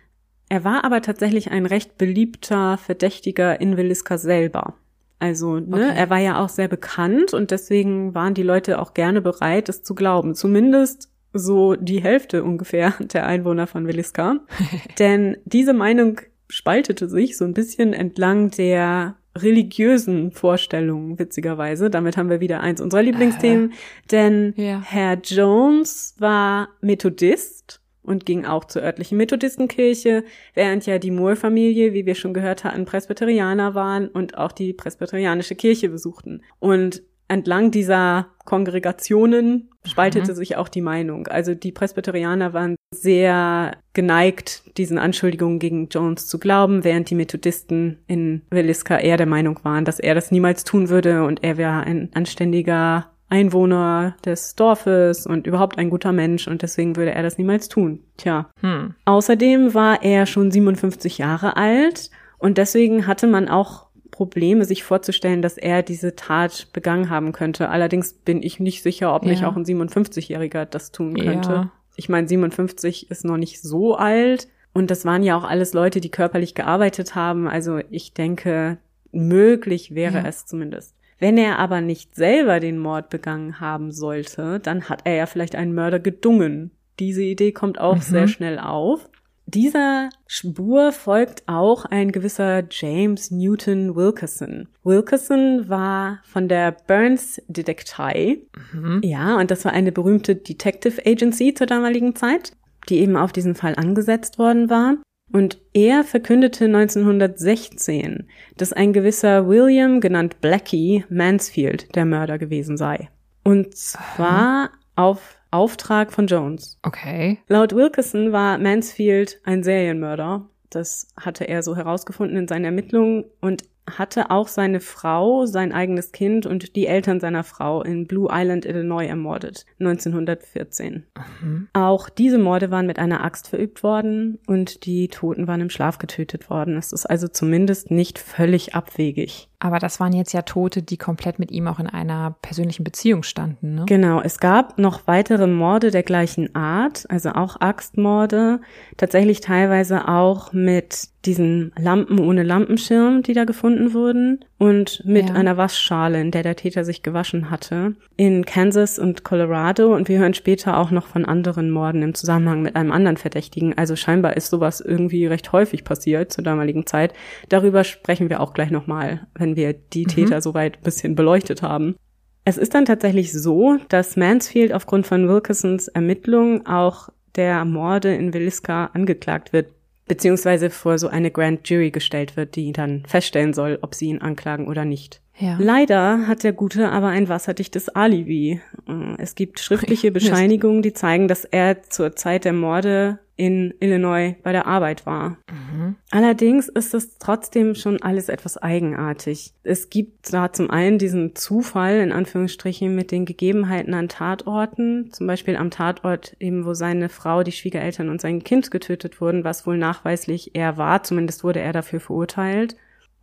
[0.50, 4.76] Er war aber tatsächlich ein recht beliebter Verdächtiger in Williska selber.
[5.20, 5.94] Also, ne, Okay.
[5.98, 9.82] er war ja auch sehr bekannt und deswegen waren die Leute auch gerne bereit, es
[9.84, 10.36] zu glauben.
[10.36, 14.40] Zumindest so die Hälfte ungefähr der Einwohner von Williska.
[15.00, 21.90] Denn diese Meinung spaltete sich so ein bisschen entlang der religiösen Vorstellungen, witzigerweise.
[21.90, 23.74] Damit haben wir wieder eins unserer Lieblingsthemen.
[24.12, 24.82] Denn Ja.
[24.84, 32.06] Herr Jones war Methodist und ging auch zur örtlichen Methodistenkirche, während ja die Moore-Familie, wie
[32.06, 36.42] wir schon gehört hatten, Presbyterianer waren und auch die presbyterianische Kirche besuchten.
[36.60, 40.36] Und entlang dieser Kongregationen spaltete Mhm.
[40.36, 41.28] sich auch die Meinung.
[41.28, 48.00] Also die Presbyterianer waren sehr geneigt, diesen Anschuldigungen gegen Jones zu glauben, während die Methodisten
[48.08, 51.82] in Williska eher der Meinung waren, dass er das niemals tun würde und er wäre
[51.82, 57.38] ein anständiger Einwohner des Dorfes und überhaupt ein guter Mensch und deswegen würde er das
[57.38, 58.00] niemals tun.
[58.18, 58.50] Tja.
[58.62, 58.96] Hm.
[59.06, 62.10] Außerdem war er schon 57 Jahre alt
[62.40, 67.70] Und deswegen hatte man auch Probleme, sich vorzustellen, dass er diese Tat begangen haben könnte.
[67.70, 69.50] Allerdings bin ich nicht sicher, ob nicht Ja.
[69.50, 71.52] auch ein 57-Jähriger das tun könnte.
[71.52, 71.72] Ja.
[71.96, 74.48] Ich meine, 57 ist noch nicht so alt.
[74.74, 77.48] Und das waren ja auch alles Leute, die körperlich gearbeitet haben.
[77.48, 78.78] Also ich denke,
[79.12, 80.26] möglich wäre Ja.
[80.28, 80.96] es zumindest.
[81.20, 85.56] Wenn er aber nicht selber den Mord begangen haben sollte, dann hat er ja vielleicht
[85.56, 86.72] einen Mörder gedungen.
[87.00, 88.02] Diese Idee kommt auch Mhm.
[88.02, 89.10] sehr schnell auf.
[89.50, 94.68] Dieser Spur folgt auch ein gewisser James Newton Wilkerson.
[94.84, 98.42] Wilkerson war von der Burns Detective.
[98.74, 99.00] Mhm.
[99.04, 102.52] Ja, und das war eine berühmte Detective Agency zur damaligen Zeit,
[102.90, 104.96] die eben auf diesen Fall angesetzt worden war.
[105.32, 113.10] Und er verkündete 1916, dass ein gewisser William, genannt Blackie, Mansfield der Mörder gewesen sei.
[113.44, 116.80] Und zwar auf Auftrag von Jones.
[116.84, 117.40] Okay.
[117.48, 120.50] Laut Wilkerson war Mansfield ein Serienmörder.
[120.70, 126.12] Das hatte er so herausgefunden in seinen Ermittlungen und hatte auch seine Frau, sein eigenes
[126.12, 131.06] Kind und die Eltern seiner Frau in Blue Island, Illinois ermordet, 1914.
[131.42, 131.68] Mhm.
[131.74, 135.98] Auch diese Morde waren mit einer Axt verübt worden und die Toten waren im Schlaf
[135.98, 136.78] getötet worden.
[136.78, 139.50] Es ist also zumindest nicht völlig abwegig.
[139.60, 143.24] Aber das waren jetzt ja Tote, die komplett mit ihm auch in einer persönlichen Beziehung
[143.24, 143.86] standen, ne?
[143.88, 148.60] Genau, es gab noch weitere Morde der gleichen Art, also auch Axtmorde,
[148.98, 155.36] tatsächlich teilweise auch mit diesen Lampen ohne Lampenschirm, die da gefunden wurden, und mit Ja.
[155.36, 159.94] einer Waschschale, in der der Täter sich gewaschen hatte, in Kansas und Colorado.
[159.94, 163.78] Und wir hören später auch noch von anderen Morden im Zusammenhang mit einem anderen Verdächtigen.
[163.78, 167.14] Also scheinbar ist sowas irgendwie recht häufig passiert zur damaligen Zeit.
[167.50, 171.96] Darüber sprechen wir auch gleich nochmal, wenn wir die Täter soweit ein bisschen beleuchtet haben.
[172.44, 178.34] Es ist dann tatsächlich so, dass Mansfield aufgrund von Wilkersons Ermittlungen auch der Morde in
[178.34, 179.68] Williska angeklagt wird,
[180.08, 184.22] beziehungsweise vor so eine Grand Jury gestellt wird, die dann feststellen soll, ob sie ihn
[184.22, 185.22] anklagen oder nicht.
[185.40, 185.58] Ja.
[185.60, 188.62] Leider hat der Gute aber ein wasserdichtes Alibi.
[188.88, 190.12] Äh, Es gibt schriftliche.
[190.18, 195.38] Bescheinigungen, die zeigen, dass er zur Zeit der Morde in Illinois bei der Arbeit war.
[195.52, 195.96] Mhm.
[196.10, 199.54] Allerdings ist es trotzdem schon alles etwas eigenartig.
[199.64, 205.28] Es gibt da zum einen diesen Zufall, in Anführungsstrichen, mit den Gegebenheiten an Tatorten, zum
[205.28, 209.68] Beispiel am Tatort eben, wo seine Frau, die Schwiegereltern und sein Kind getötet wurden, was
[209.68, 212.76] wohl nachweislich er war, zumindest wurde er dafür verurteilt.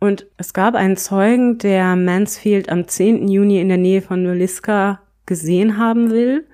[0.05, 3.27] Und es gab einen Zeugen, der Mansfield am 10.
[3.27, 6.45] Juni in der Nähe von Williska gesehen haben will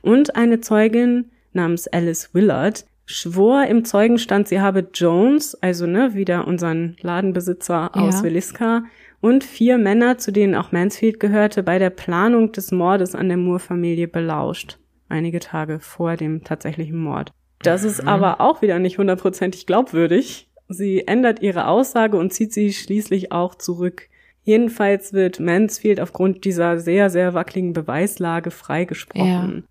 [0.00, 6.46] und eine Zeugin namens Alice Willard schwor im Zeugenstand, sie habe Jones, also ne, wieder
[6.46, 8.00] unseren Ladenbesitzer Ja.
[8.00, 8.84] aus Williska,
[9.20, 13.36] und vier Männer, zu denen auch Mansfield gehörte, bei der Planung des Mordes an der
[13.36, 14.78] Moore-Familie belauscht.
[15.08, 17.32] Einige Tage vor dem tatsächlichen Mord.
[17.62, 20.48] Das ist aber auch wieder nicht hundertprozentig glaubwürdig.
[20.72, 24.08] Sie ändert ihre Aussage und zieht sie schließlich auch zurück.
[24.44, 29.64] Jedenfalls wird Mansfield aufgrund dieser sehr, sehr wackeligen Beweislage freigesprochen.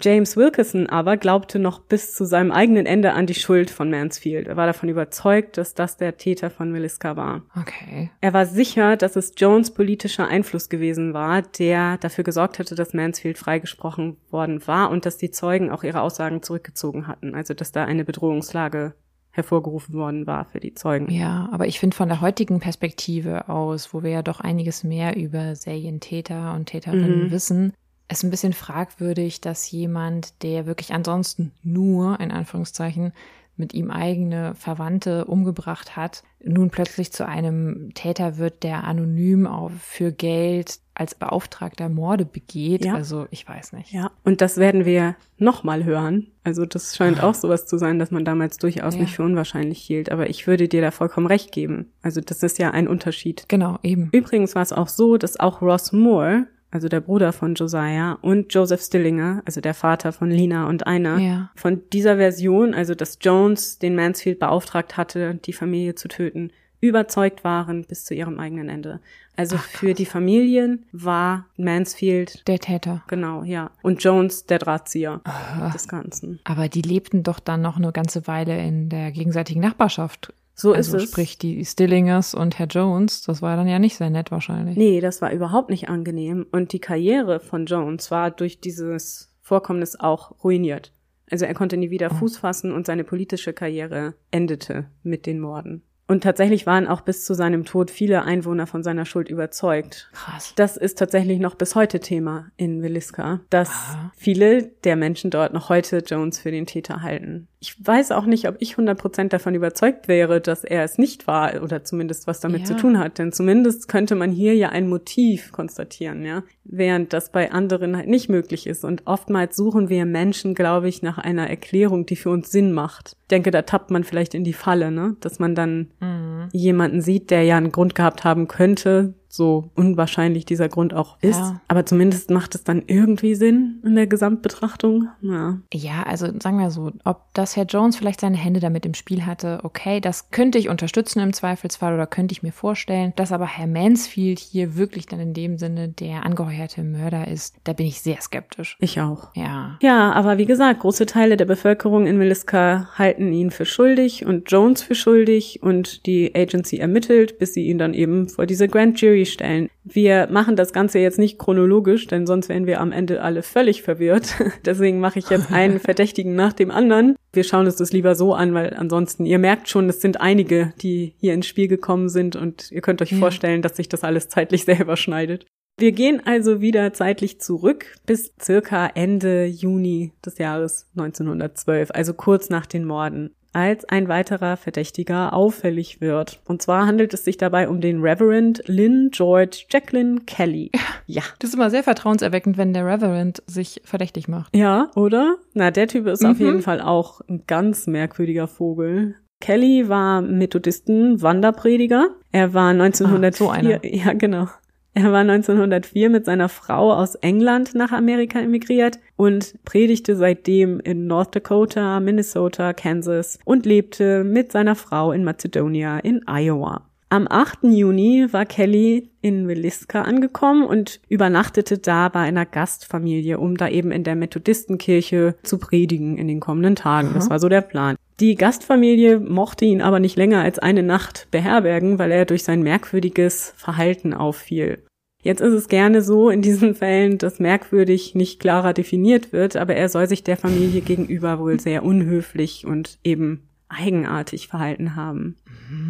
[0.00, 4.48] James Wilkerson aber glaubte noch bis zu seinem eigenen Ende an die Schuld von Mansfield.
[4.48, 7.42] Er war davon überzeugt, dass das der Täter von Williska war.
[7.58, 8.10] Okay.
[8.20, 12.92] Er war sicher, dass es Jones politischer Einfluss gewesen war, der dafür gesorgt hatte, dass
[12.92, 17.36] Mansfield freigesprochen worden war und dass die Zeugen auch ihre Aussagen zurückgezogen hatten.
[17.36, 18.94] Also dass da eine Bedrohungslage
[19.34, 21.10] hervorgerufen worden war für die Zeugen.
[21.10, 25.16] Ja, aber ich finde von der heutigen Perspektive aus, wo wir ja doch einiges mehr
[25.16, 27.30] über Serientäter und Täterinnen Mhm.
[27.32, 27.72] wissen,
[28.08, 33.12] ist ein bisschen fragwürdig, dass jemand, der wirklich ansonsten nur, in Anführungszeichen,
[33.56, 39.72] mit ihm eigene Verwandte umgebracht hat, nun plötzlich zu einem Täter wird, der anonym auf,
[39.80, 42.84] für Geld als Beauftragter Morde begeht.
[42.84, 42.94] Ja.
[42.94, 43.92] Also ich weiß nicht.
[43.92, 46.28] Ja, und das werden wir nochmal hören.
[46.44, 49.00] Also das scheint auch sowas zu sein, dass man damals durchaus Ja.
[49.00, 50.12] nicht für unwahrscheinlich hielt.
[50.12, 51.90] Aber ich würde dir da vollkommen recht geben.
[52.02, 53.44] Also das ist ja ein Unterschied.
[53.48, 54.08] Genau, eben.
[54.12, 58.52] Übrigens war es auch so, dass auch Ross Moore, also der Bruder von Josiah, und
[58.54, 61.50] Joseph Stillinger, also der Vater von Lina und Einer, Ja.
[61.56, 66.50] von dieser Version, also dass Jones den Mansfield beauftragt hatte, die Familie zu töten,
[66.88, 69.00] überzeugt waren bis zu ihrem eigenen Ende.
[69.36, 73.02] Also Ach, für die Familien war Mansfield Der Täter.
[73.08, 73.70] Genau, ja.
[73.82, 75.70] Und Jones der Drahtzieher Aha.
[75.70, 76.38] des Ganzen.
[76.44, 80.32] Aber die lebten doch dann noch eine ganze Weile in der gegenseitigen Nachbarschaft.
[80.54, 81.10] So also ist es.
[81.10, 84.76] sprich die Stillingers und Herr Jones, das war dann ja nicht sehr nett wahrscheinlich.
[84.76, 86.46] Nee, das war überhaupt nicht angenehm.
[86.52, 90.92] Und die Karriere von Jones war durch dieses Vorkommnis auch ruiniert.
[91.28, 92.14] Also er konnte nie wieder Oh.
[92.16, 95.82] Fuß fassen und seine politische Karriere endete mit den Morden.
[96.06, 100.10] Und tatsächlich waren auch bis zu seinem Tod viele Einwohner von seiner Schuld überzeugt.
[100.12, 100.52] Krass.
[100.56, 104.12] Das ist tatsächlich noch bis heute Thema in Williska, dass Aha.
[104.14, 107.48] viele der Menschen dort noch heute Jones für den Täter halten.
[107.60, 111.62] Ich weiß auch nicht, ob ich 100% davon überzeugt wäre, dass er es nicht war
[111.62, 112.66] oder zumindest was damit Ja.
[112.66, 113.18] zu tun hat.
[113.18, 116.42] Denn zumindest könnte man hier ja ein Motiv konstatieren, ja.
[116.64, 118.84] Während das bei anderen halt nicht möglich ist.
[118.84, 123.16] Und oftmals suchen wir Menschen, glaube ich, nach einer Erklärung, die für uns Sinn macht.
[123.22, 125.16] Ich denke, da tappt man vielleicht in die Falle, ne?
[125.20, 126.48] Dass man dann Mhm.
[126.52, 131.38] jemanden sieht, der ja einen Grund gehabt haben könnte, so unwahrscheinlich dieser Grund auch ist.
[131.38, 131.60] Ja.
[131.66, 135.08] Aber zumindest macht es dann irgendwie Sinn in der Gesamtbetrachtung.
[135.22, 135.58] Ja.
[135.72, 139.26] Ja, also sagen wir so, ob das Herr Jones vielleicht seine Hände damit im Spiel
[139.26, 143.12] hatte, okay, das könnte ich unterstützen im Zweifelsfall oder könnte ich mir vorstellen.
[143.16, 147.72] Dass aber Herr Mansfield hier wirklich dann in dem Sinne der angeheuerte Mörder ist, da
[147.72, 148.76] bin ich sehr skeptisch.
[148.78, 149.34] Ich auch.
[149.34, 149.78] Ja.
[149.82, 154.50] Ja, aber wie gesagt, große Teile der Bevölkerung in Williska halten ihn für schuldig und
[154.50, 159.00] Jones für schuldig und die Agency ermittelt, bis sie ihn dann eben vor diese Grand
[159.00, 159.68] Jury stellen.
[159.84, 163.82] Wir machen das Ganze jetzt nicht chronologisch, denn sonst wären wir am Ende alle völlig
[163.82, 164.34] verwirrt.
[164.64, 167.16] Deswegen mache ich jetzt einen Verdächtigen nach dem anderen.
[167.32, 170.72] Wir schauen uns das lieber so an, weil ansonsten, ihr merkt schon, es sind einige,
[170.80, 173.18] die hier ins Spiel gekommen sind und ihr könnt euch Ja.
[173.18, 175.46] vorstellen, dass sich das alles zeitlich sehr überschneidet.
[175.76, 182.48] Wir gehen also wieder zeitlich zurück bis circa Ende Juni des Jahres 1912, also kurz
[182.48, 186.40] nach den Morden, als ein weiterer Verdächtiger auffällig wird.
[186.46, 190.70] Und zwar handelt es sich dabei um den Reverend Lynn George Jacqueline Kelly.
[191.06, 191.22] Ja.
[191.38, 194.54] Das ist immer sehr vertrauenserweckend, wenn der Reverend sich verdächtig macht.
[194.56, 195.36] Ja, oder?
[195.54, 196.44] Na, der Typ ist auf Mhm.
[196.46, 199.14] jeden Fall auch ein ganz merkwürdiger Vogel.
[199.40, 202.08] Kelly war Methodisten Wanderprediger.
[202.32, 203.84] Er war 1904, so einer.
[203.84, 204.48] ja genau.
[204.96, 211.08] Er war 1904 mit seiner Frau aus England nach Amerika emigriert und predigte seitdem in
[211.08, 216.82] North Dakota, Minnesota, Kansas und lebte mit seiner Frau in Macedonia in Iowa.
[217.08, 217.64] Am 8.
[217.64, 223.90] Juni war Kelly in Williska angekommen und übernachtete da bei einer Gastfamilie, um da eben
[223.90, 227.10] in der Methodistenkirche zu predigen in den kommenden Tagen.
[227.14, 227.96] Das war so der Plan.
[228.20, 232.62] Die Gastfamilie mochte ihn aber nicht länger als eine Nacht beherbergen, weil er durch sein
[232.62, 234.84] merkwürdiges Verhalten auffiel.
[235.22, 239.74] Jetzt ist es gerne so in diesen Fällen, dass merkwürdig nicht klarer definiert wird, aber
[239.74, 245.36] er soll sich der Familie gegenüber wohl sehr unhöflich und eben eigenartig verhalten haben.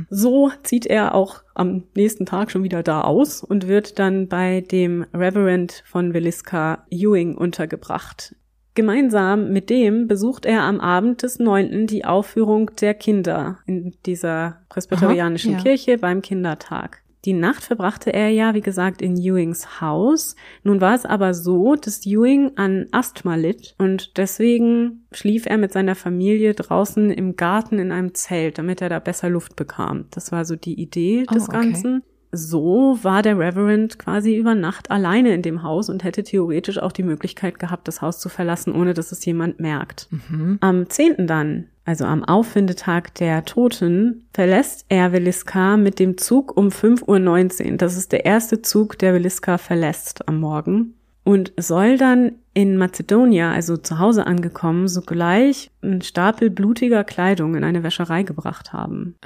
[0.08, 4.60] So zieht er auch am nächsten Tag schon wieder da aus und wird dann bei
[4.60, 8.36] dem Reverend von Williska Ewing untergebracht.
[8.74, 11.86] Gemeinsam mit dem besucht er am Abend des 9.
[11.86, 15.62] die Aufführung der Kinder in dieser presbyterianischen Aha, ja.
[15.64, 17.04] Kirche beim Kindertag.
[17.24, 20.36] Die Nacht verbrachte er ja, wie gesagt, in Ewings Haus.
[20.62, 25.72] Nun war es aber so, dass Ewing an Asthma litt und deswegen schlief er mit
[25.72, 30.06] seiner Familie draußen im Garten in einem Zelt, damit er da besser Luft bekam.
[30.10, 31.58] Das war so die Idee Oh, des okay.
[31.58, 32.02] Ganzen.
[32.36, 36.92] So war der Reverend quasi über Nacht alleine in dem Haus und hätte theoretisch auch
[36.92, 40.08] die Möglichkeit gehabt, das Haus zu verlassen, ohne dass es jemand merkt.
[40.10, 40.58] Mhm.
[40.60, 41.26] Am 10.
[41.26, 47.76] dann, also am Auffindetag der Toten, verlässt er Williska mit dem Zug um 5.19 Uhr.
[47.76, 50.94] Das ist der erste Zug, der Williska verlässt am Morgen.
[51.24, 57.64] Und soll dann in Mazedonia, also zu Hause angekommen, sogleich einen Stapel blutiger Kleidung in
[57.64, 59.16] eine Wäscherei gebracht haben.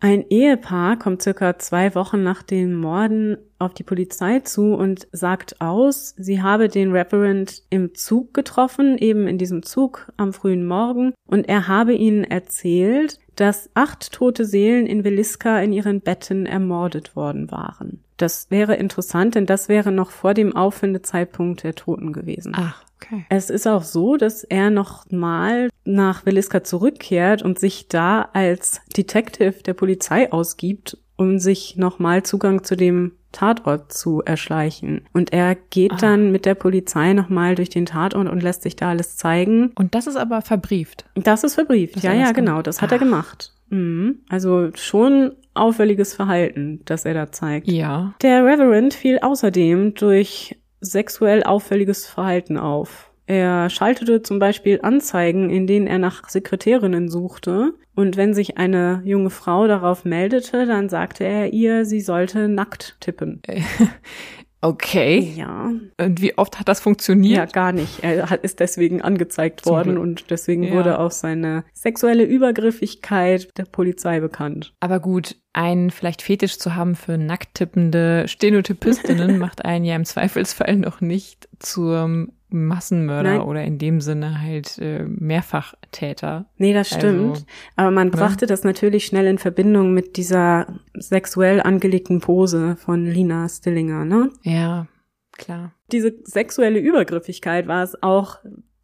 [0.00, 5.60] Ein Ehepaar kommt circa zwei Wochen nach den Morden auf die Polizei zu und sagt
[5.60, 11.14] aus, sie habe den Reverend im Zug getroffen, eben in diesem Zug am frühen Morgen,
[11.28, 17.14] und er habe ihnen erzählt, dass acht tote Seelen in Williska in ihren Betten ermordet
[17.16, 18.02] worden waren.
[18.16, 22.52] Das wäre interessant, denn das wäre noch vor dem Auffindezeitpunkt der Toten gewesen.
[22.56, 23.24] Ach, okay.
[23.28, 28.80] Es ist auch so, dass er noch mal nach Williska zurückkehrt und sich da als
[28.96, 35.06] Detective der Polizei ausgibt, um sich noch mal Zugang zu dem Tatort zu erschleichen.
[35.12, 35.96] Und er geht Ah.
[36.00, 39.72] dann mit der Polizei noch mal durch den Tatort und lässt sich da alles zeigen.
[39.74, 41.04] Und das ist aber verbrieft.
[41.14, 41.96] Das ist verbrieft.
[41.96, 42.62] Das ja, er ja, genau.
[42.62, 43.00] Das hat er Ach.
[43.02, 43.52] gemacht.
[43.68, 44.20] Mhm.
[44.28, 47.68] Also schon auffälliges Verhalten, das er da zeigt.
[47.68, 48.14] Ja.
[48.22, 53.10] Der Reverend fiel außerdem durch sexuell auffälliges Verhalten auf.
[53.26, 57.74] Er schaltete zum Beispiel Anzeigen, in denen er nach Sekretärinnen suchte.
[57.96, 62.96] Und wenn sich eine junge Frau darauf meldete, dann sagte er ihr, sie sollte nackt
[63.00, 63.42] tippen.
[64.62, 65.32] Okay.
[65.36, 67.52] Ja, Und wie oft hat das ja, funktioniert?
[67.52, 68.02] gar nicht.
[68.02, 70.02] Er hat, ist deswegen angezeigt Zum worden Glück.
[70.02, 70.72] und deswegen Ja.
[70.74, 74.72] wurde auch seine sexuelle Übergriffigkeit der Polizei bekannt.
[74.80, 80.04] Aber gut, einen vielleicht Fetisch zu haben für nackt tippende Stenotypistinnen macht einen ja im
[80.04, 83.40] Zweifelsfall noch nicht zum Massenmörder Nein.
[83.40, 86.46] oder in dem Sinne halt äh, Mehrfachtäter.
[86.58, 87.30] Nee, das stimmt.
[87.30, 88.12] Also, Aber man ne?
[88.12, 94.30] brachte das natürlich schnell in Verbindung mit dieser sexuell angelegten Pose von Lina Stillinger, ne?
[94.42, 94.86] Ja,
[95.32, 95.72] klar.
[95.92, 98.38] Diese sexuelle Übergriffigkeit war es auch,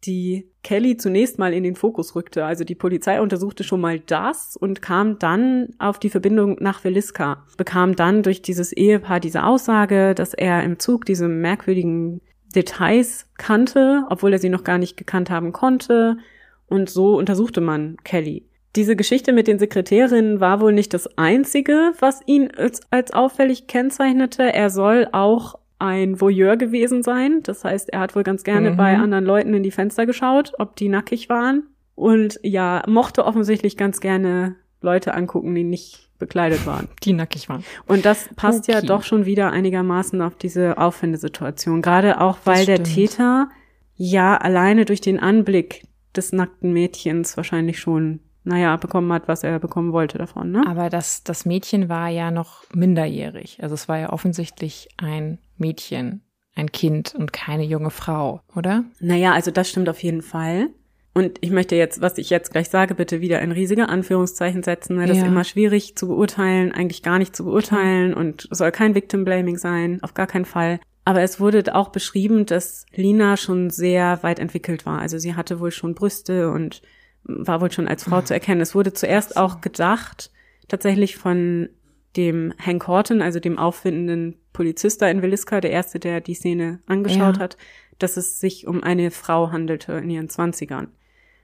[0.05, 2.45] die Kelly zunächst mal in den Fokus rückte.
[2.45, 7.45] Also die Polizei untersuchte schon mal das und kam dann auf die Verbindung nach Veliska,
[7.57, 12.21] bekam dann durch dieses Ehepaar diese Aussage, dass er im Zug diese merkwürdigen
[12.55, 16.17] Details kannte, obwohl er sie noch gar nicht gekannt haben konnte.
[16.67, 18.45] Und so untersuchte man Kelly.
[18.75, 23.67] Diese Geschichte mit den Sekretärinnen war wohl nicht das Einzige, was ihn als, als auffällig
[23.67, 24.51] kennzeichnete.
[24.53, 27.41] Er soll auch ein Voyeur gewesen sein.
[27.43, 28.77] Das heißt, er hat wohl ganz gerne Mhm.
[28.77, 31.63] bei anderen Leuten in die Fenster geschaut, ob die nackig waren.
[31.95, 36.87] Und ja, mochte offensichtlich ganz gerne Leute angucken, die nicht bekleidet waren.
[37.03, 37.63] Die nackig waren.
[37.87, 38.87] Und das passt ja Okay.
[38.87, 41.81] doch schon wieder einigermaßen auf diese Aufwendesituation.
[41.81, 42.83] Gerade auch, weil der.
[42.83, 43.49] Täter
[43.95, 49.59] ja alleine durch den Anblick des nackten Mädchens wahrscheinlich schon, naja, bekommen hat, was er
[49.59, 50.63] bekommen wollte davon, ne?
[50.67, 53.59] Aber das, das Mädchen war ja noch minderjährig.
[53.61, 56.21] Also es war ja offensichtlich ein Mädchen,
[56.55, 58.83] ein Kind und keine junge Frau, oder?
[58.99, 60.69] Naja, also das stimmt auf jeden Fall.
[61.15, 64.97] Und ich möchte jetzt, was ich jetzt gleich sage, bitte wieder in riesige Anführungszeichen setzen,
[64.97, 65.23] weil das Ja.
[65.23, 69.57] ist immer schwierig zu beurteilen, eigentlich gar nicht zu beurteilen und soll kein Victim Blaming
[69.57, 70.79] sein, auf gar keinen Fall.
[71.05, 74.99] Aber es wurde auch beschrieben, dass Lina schon sehr weit entwickelt war.
[74.99, 76.81] Also sie hatte wohl schon Brüste und
[77.25, 78.61] war wohl schon als Frau zu erkennen.
[78.61, 80.31] Es wurde zuerst auch gedacht,
[80.67, 81.69] tatsächlich von
[82.15, 86.79] dem Hank Horton, also dem auffindenden Polizist da in Williska, der erste, der die Szene
[86.87, 87.43] angeschaut Ja.
[87.43, 87.57] hat,
[87.99, 90.87] dass es sich um eine Frau handelte in ihren Zwanzigern.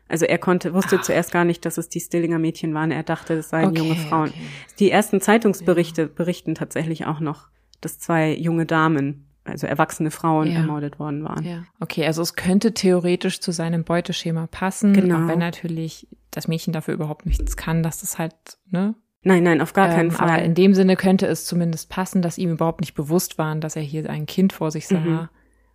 [0.10, 1.01] Also er konnte, wusste Ach.
[1.01, 2.91] zuerst gar nicht, dass es die Stillinger Mädchen waren.
[2.91, 4.30] Er dachte, das seien Okay, junge Frauen.
[4.30, 4.39] okay.
[4.80, 7.47] Die ersten Zeitungsberichte berichten tatsächlich auch noch,
[7.82, 10.55] dass zwei junge Damen, also erwachsene Frauen, Ja.
[10.60, 11.43] ermordet worden waren.
[11.45, 11.64] Ja.
[11.80, 15.24] Okay, also es könnte theoretisch zu seinem Beuteschema passen, Genau.
[15.24, 18.34] auch wenn natürlich das Mädchen dafür überhaupt nichts kann, dass das halt,
[18.70, 18.95] ne?
[19.22, 20.30] Nein, nein, auf gar keinen Ähm, Fall.
[20.30, 23.76] Aber in dem Sinne könnte es zumindest passen, dass ihm überhaupt nicht bewusst war, dass
[23.76, 25.30] er hier ein Kind vor sich sah Mhm.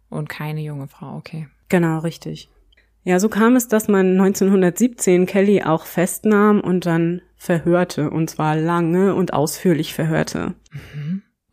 [0.08, 1.16] und keine junge Frau.
[1.18, 1.48] Okay.
[1.68, 2.48] Genau, richtig.
[3.04, 8.56] Ja, so kam es, dass man 1917 Kelly auch festnahm und dann verhörte, und zwar
[8.56, 10.54] lange und ausführlich verhörte.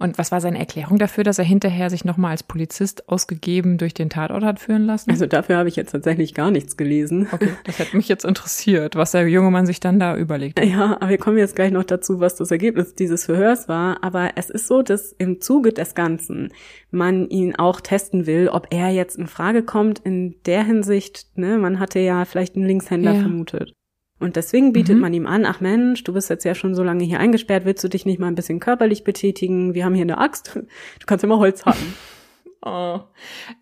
[0.02, 3.94] Und was war seine Erklärung dafür, dass er hinterher sich nochmal als Polizist ausgegeben durch
[3.94, 5.12] den Tatort hat führen lassen?
[5.12, 7.28] Also dafür habe ich jetzt tatsächlich gar nichts gelesen.
[7.32, 10.68] okay, das hätte mich jetzt interessiert, was der junge Mann sich dann da überlegt hat.
[10.68, 14.04] Ja, aber wir kommen jetzt gleich noch dazu, was das Ergebnis dieses Verhörs war.
[14.04, 16.50] Aber es ist so, dass im Zuge des Ganzen
[16.90, 21.58] man ihn auch testen will, ob er jetzt in Frage kommt in der Hinsicht, ne,
[21.58, 23.22] man hatte ja vielleicht einen Linkshänder Ja.
[23.22, 23.74] vermutet.
[24.22, 25.02] Und deswegen bietet Mhm.
[25.02, 27.84] man ihm an, ach Mensch, du bist jetzt ja schon so lange hier eingesperrt, willst
[27.84, 29.74] du dich nicht mal ein bisschen körperlich betätigen?
[29.74, 31.94] Wir haben hier eine Axt, du kannst immer Holz hacken.
[32.64, 33.00] Oh,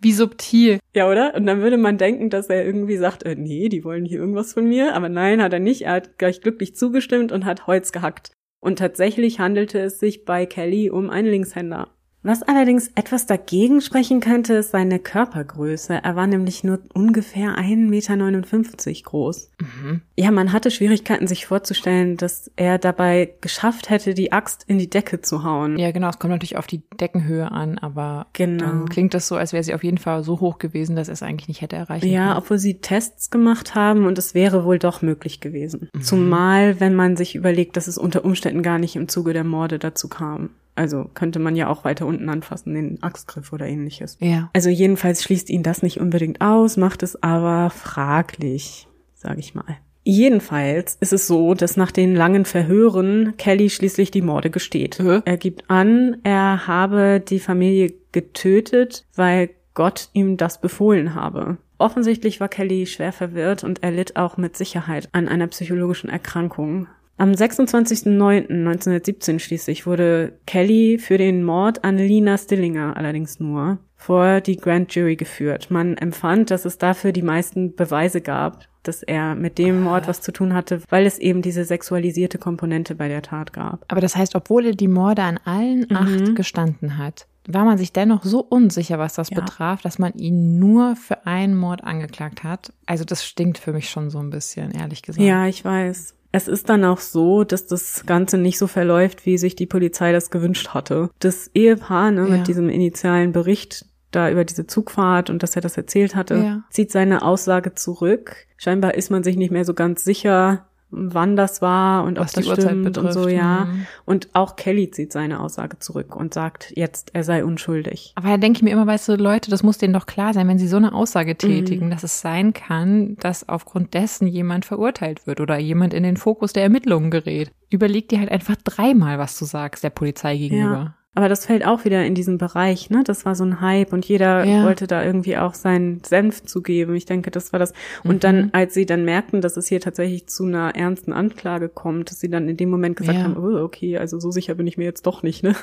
[0.02, 0.80] wie subtil.
[0.94, 1.34] Ja, oder?
[1.34, 4.52] Und dann würde man denken, dass er irgendwie sagt, äh, nee, die wollen hier irgendwas
[4.52, 4.94] von mir.
[4.94, 5.84] Aber nein, hat er nicht.
[5.84, 8.34] Er hat gleich glücklich zugestimmt und hat Holz gehackt.
[8.60, 11.96] Und tatsächlich handelte es sich bei Kelly um einen Linkshänder.
[12.22, 16.02] Was allerdings etwas dagegen sprechen könnte, ist seine Körpergröße.
[16.04, 19.52] Er war nämlich nur ungefähr 1,59 Meter groß.
[19.62, 20.02] Mhm.
[20.18, 24.90] Ja, man hatte Schwierigkeiten, sich vorzustellen, dass er dabei geschafft hätte, die Axt in die
[24.90, 25.78] Decke zu hauen.
[25.80, 28.66] Ja, genau, es kommt natürlich auf die Deckenhöhe an, aber Genau.
[28.66, 31.14] dann klingt das so, als wäre sie auf jeden Fall so hoch gewesen, dass er
[31.14, 32.38] es eigentlich nicht hätte erreichen Ja, können.
[32.40, 35.90] obwohl sie Tests gemacht haben und es wäre wohl doch möglich gewesen.
[35.94, 36.02] Mhm.
[36.02, 39.80] Zumal, wenn man sich überlegt, dass es unter Umständen gar nicht im Zuge der Morde
[39.80, 40.50] dazu kam.
[40.80, 44.16] Also könnte man ja auch weiter unten anfassen, den Axtgriff oder ähnliches.
[44.22, 44.50] Ja.
[44.54, 49.78] Also jedenfalls schließt ihn das nicht unbedingt aus, macht es aber fraglich, sage ich mal.
[50.06, 55.00] Jedenfalls ist es so, dass nach den langen Verhören Kelly schließlich die Morde gesteht.
[55.00, 55.20] Hä?
[55.26, 61.58] Er gibt an, er habe die Familie getötet, weil Gott ihm das befohlen habe.
[61.78, 66.88] Offensichtlich war Kelly schwer verwirrt und er litt auch mit Sicherheit an einer psychologischen Erkrankung.
[67.20, 74.56] Am 26.09.1917 schließlich wurde Kelly für den Mord an Lina Stillinger allerdings nur vor die
[74.56, 75.70] Grand Jury geführt.
[75.70, 80.22] Man empfand, dass es dafür die meisten Beweise gab, dass er mit dem Mord was
[80.22, 83.84] zu tun hatte, weil es eben diese sexualisierte Komponente bei der Tat gab.
[83.90, 85.96] Aber das heißt, obwohl er die Morde an allen Mhm.
[85.98, 89.42] acht gestanden hat, war man sich dennoch so unsicher, was das Ja.
[89.42, 92.72] betraf, dass man ihn nur für einen Mord angeklagt hat.
[92.86, 95.26] Also das stinkt für mich schon so ein bisschen, ehrlich gesagt.
[95.26, 96.16] Ja, ich weiß.
[96.32, 100.12] Es ist dann auch so, dass das Ganze nicht so verläuft, wie sich die Polizei
[100.12, 101.10] das gewünscht hatte.
[101.20, 102.38] Das Ehepaar ne, Ja.
[102.38, 106.64] mit diesem initialen Bericht da über diese Zugfahrt und dass er das erzählt hatte, Ja.
[106.72, 108.36] zieht seine Aussage zurück.
[108.58, 112.36] Scheinbar ist man sich nicht mehr so ganz sicher, wann das war und Was ob
[112.36, 113.66] das die Uhrzeit stimmt und betrifft, so, ja.
[113.66, 113.86] mhm.
[114.06, 118.14] Und auch Kelly zieht seine Aussage zurück und sagt jetzt, er sei unschuldig.
[118.16, 120.48] Aber da denke ich mir immer, weißt du, Leute, das muss denen doch klar sein,
[120.48, 121.92] wenn sie so eine Aussage tätigen, Mhm.
[121.92, 126.54] dass es sein kann, dass aufgrund dessen jemand verurteilt wird oder jemand in den Fokus
[126.54, 127.52] der Ermittlungen gerät.
[127.70, 130.96] Überleg dir halt einfach dreimal, was du sagst, der Polizei gegenüber.
[131.20, 133.04] Aber das fällt auch wieder in diesen Bereich, ne?
[133.06, 134.64] Das war so ein Hype und jeder Ja.
[134.64, 136.96] wollte da irgendwie auch seinen Senf zugeben.
[136.96, 137.74] Ich denke, das war das.
[138.06, 138.20] Und Mhm.
[138.22, 142.22] dann, als sie dann merkten, dass es hier tatsächlich zu einer ernsten Anklage kommt, dass
[142.22, 143.26] sie dann in dem Moment gesagt Ja.
[143.26, 145.58] haben, oh, okay, also so sicher bin ich mir jetzt doch nicht, ne?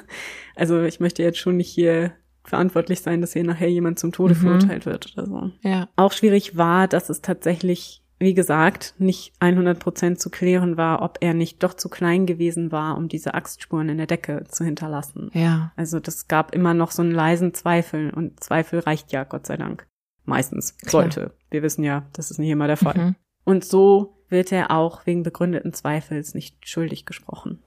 [0.57, 2.13] Also ich möchte jetzt schon nicht hier
[2.45, 4.39] verantwortlich sein, dass hier nachher jemand zum Tode Mhm.
[4.39, 5.51] verurteilt wird oder so.
[5.63, 5.89] Ja.
[5.97, 11.19] Auch schwierig war, dass es tatsächlich, wie gesagt, nicht 100 Prozent zu klären war, ob
[11.21, 15.31] er nicht doch zu klein gewesen war, um diese Axtspuren in der Decke zu hinterlassen.
[15.35, 15.73] Ja.
[15.77, 19.57] Also das gab immer noch so einen leisen Zweifel und Zweifel reicht ja, Gott sei
[19.57, 19.87] Dank.
[20.25, 20.77] Meistens.
[20.79, 21.03] Klar.
[21.03, 21.33] Sollte.
[21.51, 22.99] Wir wissen ja, das ist nicht immer der Fall.
[22.99, 23.15] Mhm.
[23.45, 27.63] Und so wird er auch wegen begründeten Zweifels nicht schuldig gesprochen.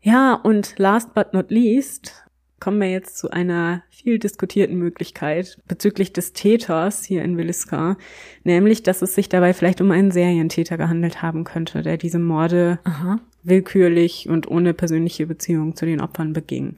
[0.00, 2.25] Ja, und last but not least
[2.60, 7.96] kommen wir jetzt zu einer viel diskutierten Möglichkeit bezüglich des Täters hier in Williska,
[8.44, 12.78] nämlich, dass es sich dabei vielleicht um einen Serientäter gehandelt haben könnte, der diese Morde
[12.84, 13.20] Aha.
[13.42, 16.76] willkürlich und ohne persönliche Beziehung zu den Opfern beging.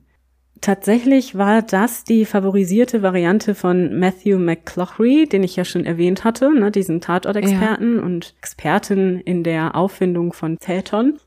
[0.61, 6.53] Tatsächlich war das die favorisierte Variante von Matthew McCloughery, den ich ja schon erwähnt hatte,
[6.53, 11.19] ne, diesen Tatortexperten und Expertin in der Auffindung von Tätern.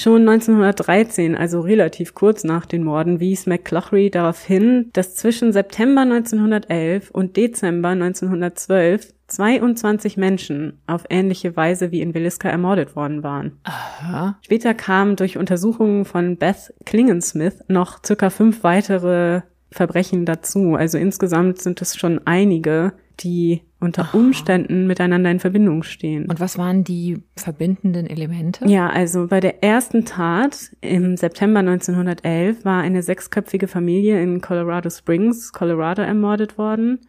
[0.00, 6.00] Schon 1913, also relativ kurz nach den Morden, wies McCloughery darauf hin, dass zwischen September
[6.00, 13.58] 1911 und Dezember 1912 22 Menschen auf ähnliche Weise wie in Williska ermordet worden waren.
[13.64, 14.38] Aha.
[14.40, 20.76] Später kamen durch Untersuchungen von Beth Klingensmith noch circa fünf weitere Verbrechen dazu.
[20.76, 24.16] Also insgesamt sind es schon einige, die unter Aha.
[24.16, 26.26] Umständen miteinander in Verbindung stehen.
[26.26, 28.66] Und was waren die verbindenden Elemente?
[28.66, 34.90] Ja, also bei der ersten Tat im September 1911 war eine sechsköpfige Familie in Colorado
[34.90, 37.00] Springs, Colorado, ermordet worden.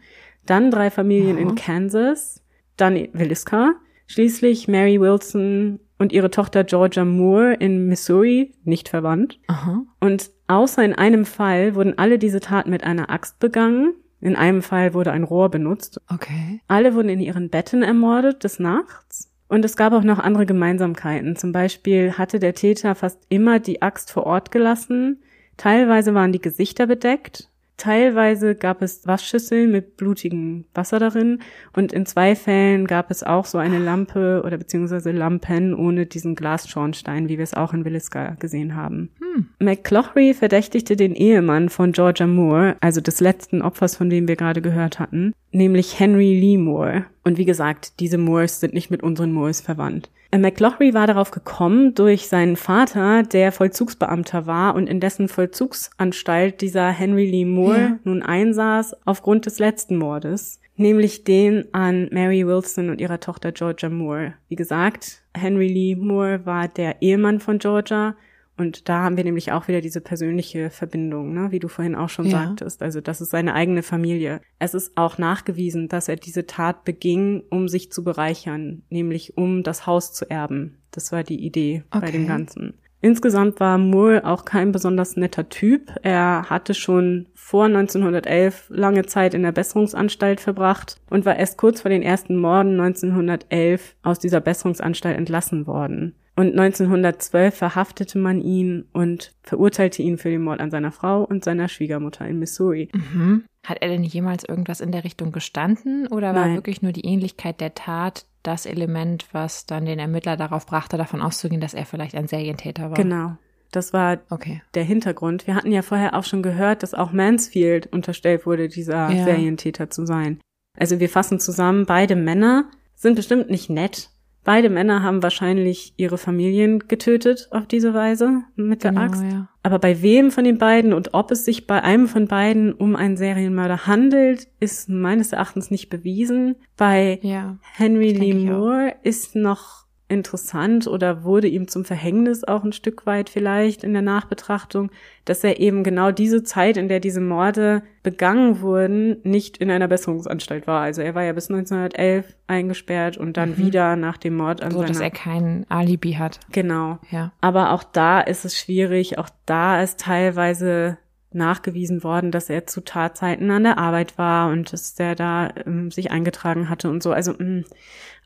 [0.45, 1.41] Dann drei Familien Aha.
[1.41, 2.43] in Kansas,
[2.77, 3.73] dann Williska,
[4.07, 9.39] schließlich Mary Wilson und ihre Tochter Georgia Moore in Missouri, nicht verwandt.
[9.47, 9.83] Aha.
[9.99, 13.93] Und außer in einem Fall wurden alle diese Taten mit einer Axt begangen.
[14.21, 15.99] In einem Fall wurde ein Rohr benutzt.
[16.07, 16.61] Okay.
[16.67, 19.29] Alle wurden in ihren Betten ermordet des Nachts.
[19.47, 21.35] Und es gab auch noch andere Gemeinsamkeiten.
[21.35, 25.21] Zum Beispiel hatte der Täter fast immer die Axt vor Ort gelassen.
[25.57, 27.50] Teilweise waren die Gesichter bedeckt.
[27.77, 31.39] Teilweise gab es Waschschüsseln mit blutigem Wasser darin.
[31.73, 36.35] Und in zwei Fällen gab es auch so eine Lampe oder beziehungsweise Lampen ohne diesen
[36.35, 39.09] Glasschornstein, wie wir es auch in Williska gesehen haben.
[39.19, 39.47] Hm.
[39.59, 44.61] McCloughery verdächtigte den Ehemann von Georgia Moore, also des letzten Opfers, von dem wir gerade
[44.61, 47.05] gehört hatten, nämlich Henry Lee Moore.
[47.23, 50.09] Und wie gesagt, diese Moores sind nicht mit unseren Moores verwandt.
[50.39, 56.89] McCloughery war darauf gekommen durch seinen Vater, der Vollzugsbeamter war und in dessen Vollzugsanstalt dieser
[56.89, 57.99] Henry Lee Moore Ja.
[58.05, 63.89] nun einsaß aufgrund des letzten Mordes, nämlich den an Mary Wilson und ihrer Tochter Georgia
[63.89, 64.35] Moore.
[64.47, 68.15] Wie gesagt, Henry Lee Moore war der Ehemann von Georgia
[68.57, 72.09] und da haben wir nämlich auch wieder diese persönliche Verbindung, ne, wie du vorhin auch
[72.09, 72.43] schon Ja.
[72.45, 72.81] sagtest.
[72.83, 74.41] Also das ist seine eigene Familie.
[74.59, 79.63] Es ist auch nachgewiesen, dass er diese Tat beging, um sich zu bereichern, nämlich um
[79.63, 80.77] das Haus zu erben.
[80.91, 82.11] Das war die Idee bei Okay.
[82.11, 82.73] dem Ganzen.
[83.03, 85.91] Insgesamt war Moore auch kein besonders netter Typ.
[86.03, 91.81] Er hatte schon vor 1911 lange Zeit in der Besserungsanstalt verbracht und war erst kurz
[91.81, 96.13] vor den ersten Morden 1911 aus dieser Besserungsanstalt entlassen worden.
[96.41, 101.43] Und 1912 verhaftete man ihn und verurteilte ihn für den Mord an seiner Frau und
[101.43, 102.89] seiner Schwiegermutter in Missouri.
[102.95, 103.43] Mhm.
[103.63, 106.55] Hat er denn jemals irgendwas in der Richtung gestanden oder war Nein.
[106.55, 111.21] wirklich nur die Ähnlichkeit der Tat das Element, was dann den Ermittler darauf brachte, davon
[111.21, 112.97] auszugehen, dass er vielleicht ein Serientäter war?
[112.97, 113.37] Genau.
[113.71, 114.63] Das war Okay.
[114.73, 115.45] der Hintergrund.
[115.45, 119.25] Wir hatten ja vorher auch schon gehört, dass auch Mansfield unterstellt wurde, dieser Ja.
[119.25, 120.39] Serientäter zu sein.
[120.75, 122.65] Also wir fassen zusammen, beide Männer
[122.95, 124.09] sind bestimmt nicht nett.
[124.43, 129.23] Beide Männer haben wahrscheinlich ihre Familien getötet auf diese Weise mit der Genau, Axt.
[129.23, 129.47] ja.
[129.63, 132.95] Aber bei wem von den beiden und ob es sich bei einem von beiden um
[132.95, 136.55] einen Serienmörder handelt, ist meines Erachtens nicht bewiesen.
[136.77, 137.57] Bei Ja.
[137.75, 138.33] Henry Lee.
[138.33, 139.80] Moore ist noch
[140.11, 144.91] interessant oder wurde ihm zum Verhängnis auch ein Stück weit vielleicht in der Nachbetrachtung,
[145.25, 149.87] dass er eben genau diese Zeit, in der diese Morde begangen wurden, nicht in einer
[149.87, 150.81] Besserungsanstalt war.
[150.81, 153.57] Also er war ja bis 1911 eingesperrt und dann Mhm.
[153.57, 155.05] wieder nach dem Mord an So, dass seiner...
[155.05, 156.39] er kein Alibi hat.
[156.51, 156.99] genau.
[157.09, 157.31] Ja.
[157.41, 159.17] Aber auch da ist es schwierig.
[159.17, 160.97] Auch da ist teilweise
[161.33, 165.89] nachgewiesen worden, dass er zu Tatzeiten an der Arbeit war und dass der da ähm,
[165.89, 167.13] sich eingetragen hatte und so.
[167.13, 167.63] Also mh,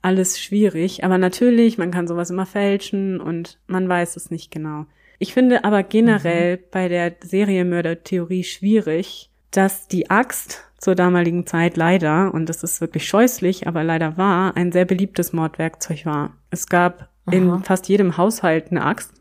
[0.06, 1.04] alles schwierig.
[1.04, 4.86] Aber natürlich, man kann sowas immer fälschen und man weiß es nicht genau.
[5.18, 6.62] Ich finde aber generell mhm.
[6.72, 13.08] bei der Serienmörder-Theorie schwierig, dass die Axt zur damaligen Zeit leider, und das ist wirklich
[13.08, 16.38] scheußlich, aber leider war, ein sehr beliebtes Mordwerkzeug war.
[16.52, 17.36] Es gab Aha.
[17.36, 19.12] in fast jedem Haushalt eine Axt.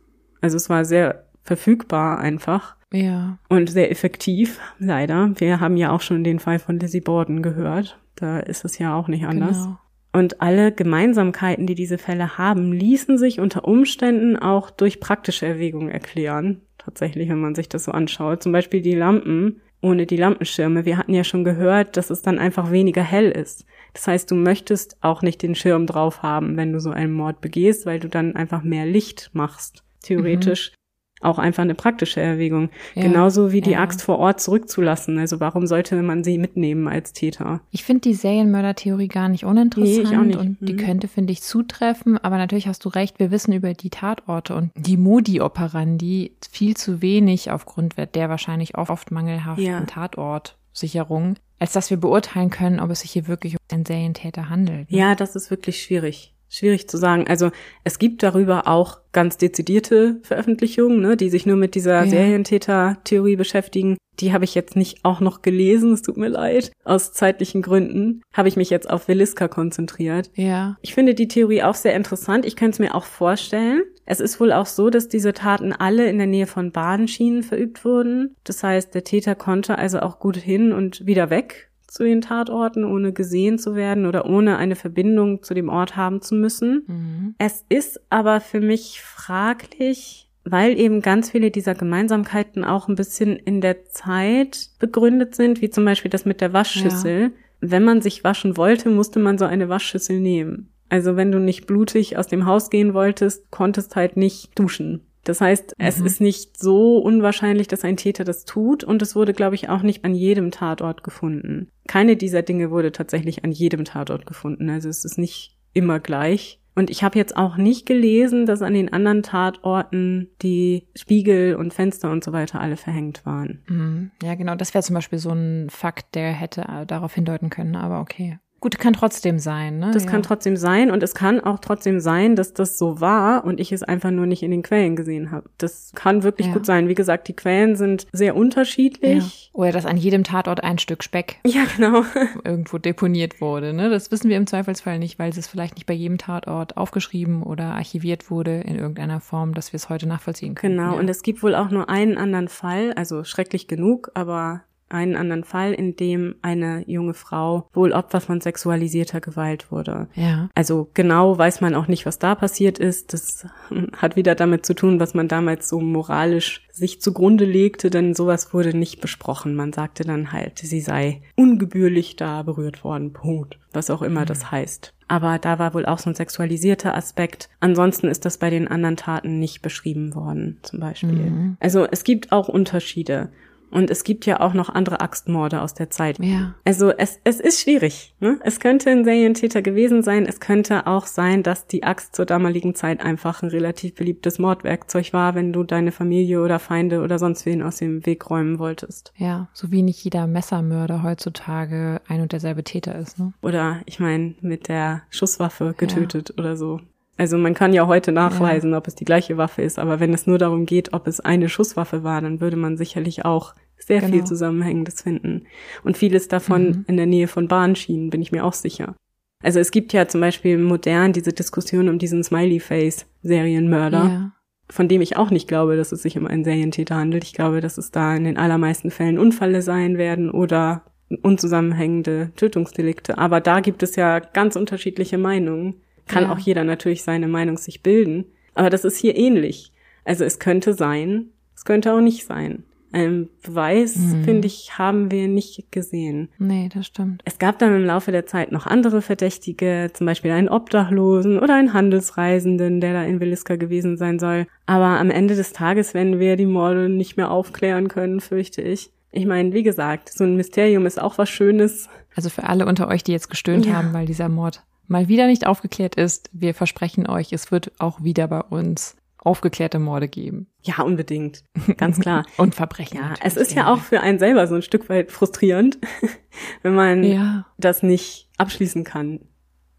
[0.43, 2.77] Also es war sehr verfügbar einfach.
[2.93, 3.39] Ja.
[3.49, 5.33] Und sehr effektiv, leider.
[5.37, 7.99] Wir haben ja auch schon den Fall von Lizzie Borden gehört.
[8.17, 9.63] Da ist es ja auch nicht anders.
[9.63, 9.79] Genau.
[10.15, 15.91] Und alle Gemeinsamkeiten, die diese Fälle haben, ließen sich unter Umständen auch durch praktische Erwägungen
[15.91, 16.61] erklären.
[16.79, 18.41] Tatsächlich, wenn man sich das so anschaut.
[18.41, 20.85] Zum Beispiel die Lampen ohne die Lampenschirme.
[20.85, 23.67] Wir hatten ja schon gehört, dass es dann einfach weniger hell ist.
[23.93, 27.41] Das heißt, du möchtest auch nicht den Schirm drauf haben, wenn du so einen Mord
[27.41, 30.71] begehst, weil du dann einfach mehr Licht machst, theoretisch.
[30.71, 30.84] Mhm
[31.25, 32.71] auch einfach eine praktische Erwägung.
[32.95, 33.81] Ja, Genauso wie die ja.
[33.81, 35.19] Axt vor Ort zurückzulassen.
[35.19, 37.61] Also warum sollte man sie mitnehmen als Täter?
[37.71, 40.39] Ich finde die Serienmörder-Theorie gar nicht uninteressant nee, nicht.
[40.39, 40.79] und die mhm.
[40.79, 42.19] könnte, finde ich, zutreffen.
[42.19, 46.77] Aber natürlich hast du recht, wir wissen über die Tatorte und die Modi operandi viel
[46.77, 49.81] zu wenig aufgrund der wahrscheinlich oft, oft mangelhaften ja.
[49.83, 54.91] Tatortsicherung, als dass wir beurteilen können, ob es sich hier wirklich um einen Serientäter handelt.
[54.91, 54.99] Ne?
[54.99, 57.27] Ja, das ist wirklich schwierig schwierig zu sagen.
[57.29, 57.51] Also
[57.83, 62.11] es gibt darüber auch ganz dezidierte Veröffentlichungen, ne, die sich nur mit dieser ja.
[62.11, 63.97] Serientäter-Theorie beschäftigen.
[64.21, 66.71] Die habe ich jetzt nicht auch noch gelesen, es tut mir leid.
[66.85, 70.31] Aus zeitlichen Gründen habe ich mich jetzt auf Williska konzentriert.
[70.35, 70.77] Ja.
[70.83, 72.47] Ich finde die Theorie auch sehr interessant.
[72.47, 73.83] Ich könnte es mir auch vorstellen.
[74.07, 77.85] Es ist wohl auch so, dass diese Taten alle in der Nähe von Bahnschienen verübt
[77.85, 78.37] wurden.
[78.45, 82.85] Das heißt, der Täter konnte also auch gut hin und wieder weg zu den Tatorten,
[82.85, 86.83] ohne gesehen zu werden oder ohne eine Verbindung zu dem Ort haben zu müssen.
[86.89, 87.35] Mhm.
[87.39, 93.37] Es ist aber für mich fraglich, weil eben ganz viele dieser Gemeinsamkeiten auch ein bisschen
[93.37, 97.23] in der Zeit begründet sind, wie zum Beispiel das mit der Waschschüssel.
[97.23, 97.31] Ja.
[97.61, 100.71] Wenn man sich waschen wollte, musste man so eine Waschschüssel nehmen.
[100.89, 105.03] Also wenn du nicht blutig aus dem Haus gehen wolltest, konntest halt nicht duschen.
[105.25, 105.85] Das heißt, mhm.
[105.85, 109.69] es ist nicht so unwahrscheinlich, dass ein Täter das tut und es wurde, glaube ich,
[109.69, 111.69] auch nicht an jedem Tatort gefunden.
[111.89, 114.71] Keine dieser Dinge wurde tatsächlich an jedem Tatort gefunden.
[114.71, 116.61] Also es ist nicht immer gleich.
[116.77, 121.73] Und ich habe jetzt auch nicht gelesen, dass an den anderen Tatorten die Spiegel und
[121.73, 123.63] Fenster und so weiter alle verhängt waren.
[123.69, 124.11] Mhm.
[124.23, 124.57] Ja, genau.
[124.57, 128.39] Das wäre zum Beispiel so ein Fakt, der hätte äh, darauf hindeuten können, aber okay.
[128.65, 129.91] Gut, kann trotzdem sein, ne?
[129.93, 130.11] Das ja.
[130.11, 133.73] kann trotzdem sein und es kann auch trotzdem sein, dass das so war und ich
[133.73, 135.51] es einfach nur nicht in den Quellen gesehen habe.
[135.59, 136.55] Das kann wirklich ja.
[136.55, 136.89] gut sein.
[136.89, 139.51] Wie gesagt, die Quellen sind sehr unterschiedlich.
[139.53, 139.61] Ja.
[139.61, 142.05] Oder dass an jedem Tatort ein Stück Speck ja, genau.
[142.43, 143.91] irgendwo deponiert wurde, ne?
[143.91, 147.75] Das wissen wir im Zweifelsfall nicht, weil es vielleicht nicht bei jedem Tatort aufgeschrieben oder
[147.75, 150.79] archiviert wurde in irgendeiner Form, dass wir es heute nachvollziehen können.
[150.79, 155.17] Genau, und es gibt wohl auch nur einen anderen Fall, also schrecklich genug, aber einen
[155.17, 160.09] anderen Fall, in dem eine junge Frau wohl Opfer von sexualisierter Gewalt wurde.
[160.15, 160.49] Ja.
[160.55, 163.13] Also genau weiß man auch nicht, was da passiert ist.
[163.13, 163.47] Das
[163.97, 168.53] hat wieder damit zu tun, was man damals so moralisch sich zugrunde legte, denn sowas
[168.53, 169.55] wurde nicht besprochen.
[169.55, 173.13] Man sagte dann halt, sie sei ungebührlich da berührt worden.
[173.13, 173.59] Punkt.
[173.73, 174.27] Was auch immer mhm.
[174.27, 174.95] das heißt.
[175.07, 177.49] Aber da war wohl auch so ein sexualisierter Aspekt.
[177.61, 181.31] Ansonsten ist das bei den anderen Taten nicht beschrieben worden, zum Beispiel.
[181.31, 181.57] Mhm.
[181.61, 183.31] Also es gibt auch Unterschiede.
[183.75, 186.21] Und es gibt ja auch noch andere Axtmorde aus der Zeit.
[186.21, 186.55] Ja.
[186.65, 188.15] Also es, es ist schwierig.
[188.21, 188.39] Ne?
[188.45, 190.27] Es könnte ein Serientäter gewesen sein.
[190.27, 195.13] Es könnte auch sein, dass die Axt zur damaligen Zeit einfach ein relativ beliebtes Mordwerkzeug
[195.13, 199.13] war, wenn du deine Familie oder Feinde oder sonst wen aus dem Weg räumen wolltest.
[199.17, 203.19] Ja, so wie nicht jeder Messermörder heutzutage ein und derselbe Täter ist.
[203.19, 203.33] Ne?
[203.43, 206.43] Oder ich meine, mit der Schusswaffe getötet ja.
[206.45, 206.81] oder so.
[207.17, 208.79] Also man kann ja heute nachweisen, ja.
[208.79, 211.49] ob es die gleiche Waffe ist, aber wenn es nur darum geht, ob es eine
[211.49, 213.55] Schusswaffe war, dann würde man sicherlich auch
[213.87, 214.13] sehr genau.
[214.13, 215.45] viel Zusammenhängendes finden.
[215.83, 216.85] Und vieles davon mhm.
[216.89, 218.95] in der Nähe von Bahnschienen, bin ich mir auch sicher.
[219.43, 224.33] Also es gibt ja zum Beispiel modern diese Diskussion um diesen Smiley-Face-Serienmörder, ja.
[224.71, 227.25] von dem ich auch nicht glaube, dass es sich um einen Serientäter handelt.
[227.25, 230.83] Ich glaube, dass es da in den allermeisten Fällen Unfälle sein werden oder
[231.23, 233.19] unzusammenhängende Tötungsdelikte.
[233.19, 235.75] Aber da gibt es ja ganz unterschiedliche Meinungen.
[236.07, 236.33] Kann ja.
[236.33, 238.25] auch jeder natürlich seine Meinung sich bilden.
[238.55, 239.73] Aber das ist hier ähnlich.
[240.05, 242.65] Also es könnte sein, es könnte auch nicht sein.
[242.95, 244.23] Ein Beweis, mhm.
[244.23, 246.29] finde ich, haben wir nicht gesehen.
[246.39, 247.23] Nee, das stimmt.
[247.25, 251.57] Es gab dann im Laufe der Zeit noch andere Verdächtige, zum Beispiel einen Obdachlosen oder
[251.57, 254.47] einen Handelsreisenden, der da in Williska gewesen sein soll.
[254.67, 258.91] Aber am Ende des Tages werden wir die Morde nicht mehr aufklären können, fürchte ich.
[259.11, 261.89] Ich meine, wie gesagt, so ein Mysterium ist auch was Schönes.
[262.15, 263.75] Also für alle unter euch, die jetzt gestöhnt ja.
[263.75, 268.03] haben, weil dieser Mord mal wieder nicht aufgeklärt ist, wir versprechen euch, es wird auch
[268.03, 270.47] wieder bei uns aufgeklärte Morde geben.
[270.63, 271.45] Ja, unbedingt.
[271.77, 272.25] Ganz klar.
[272.37, 272.99] Und Verbrechen.
[272.99, 275.79] Ja, es ist ja auch für einen selber so ein Stück weit frustrierend,
[276.63, 277.47] wenn man ja.
[277.59, 279.21] das nicht abschließen kann.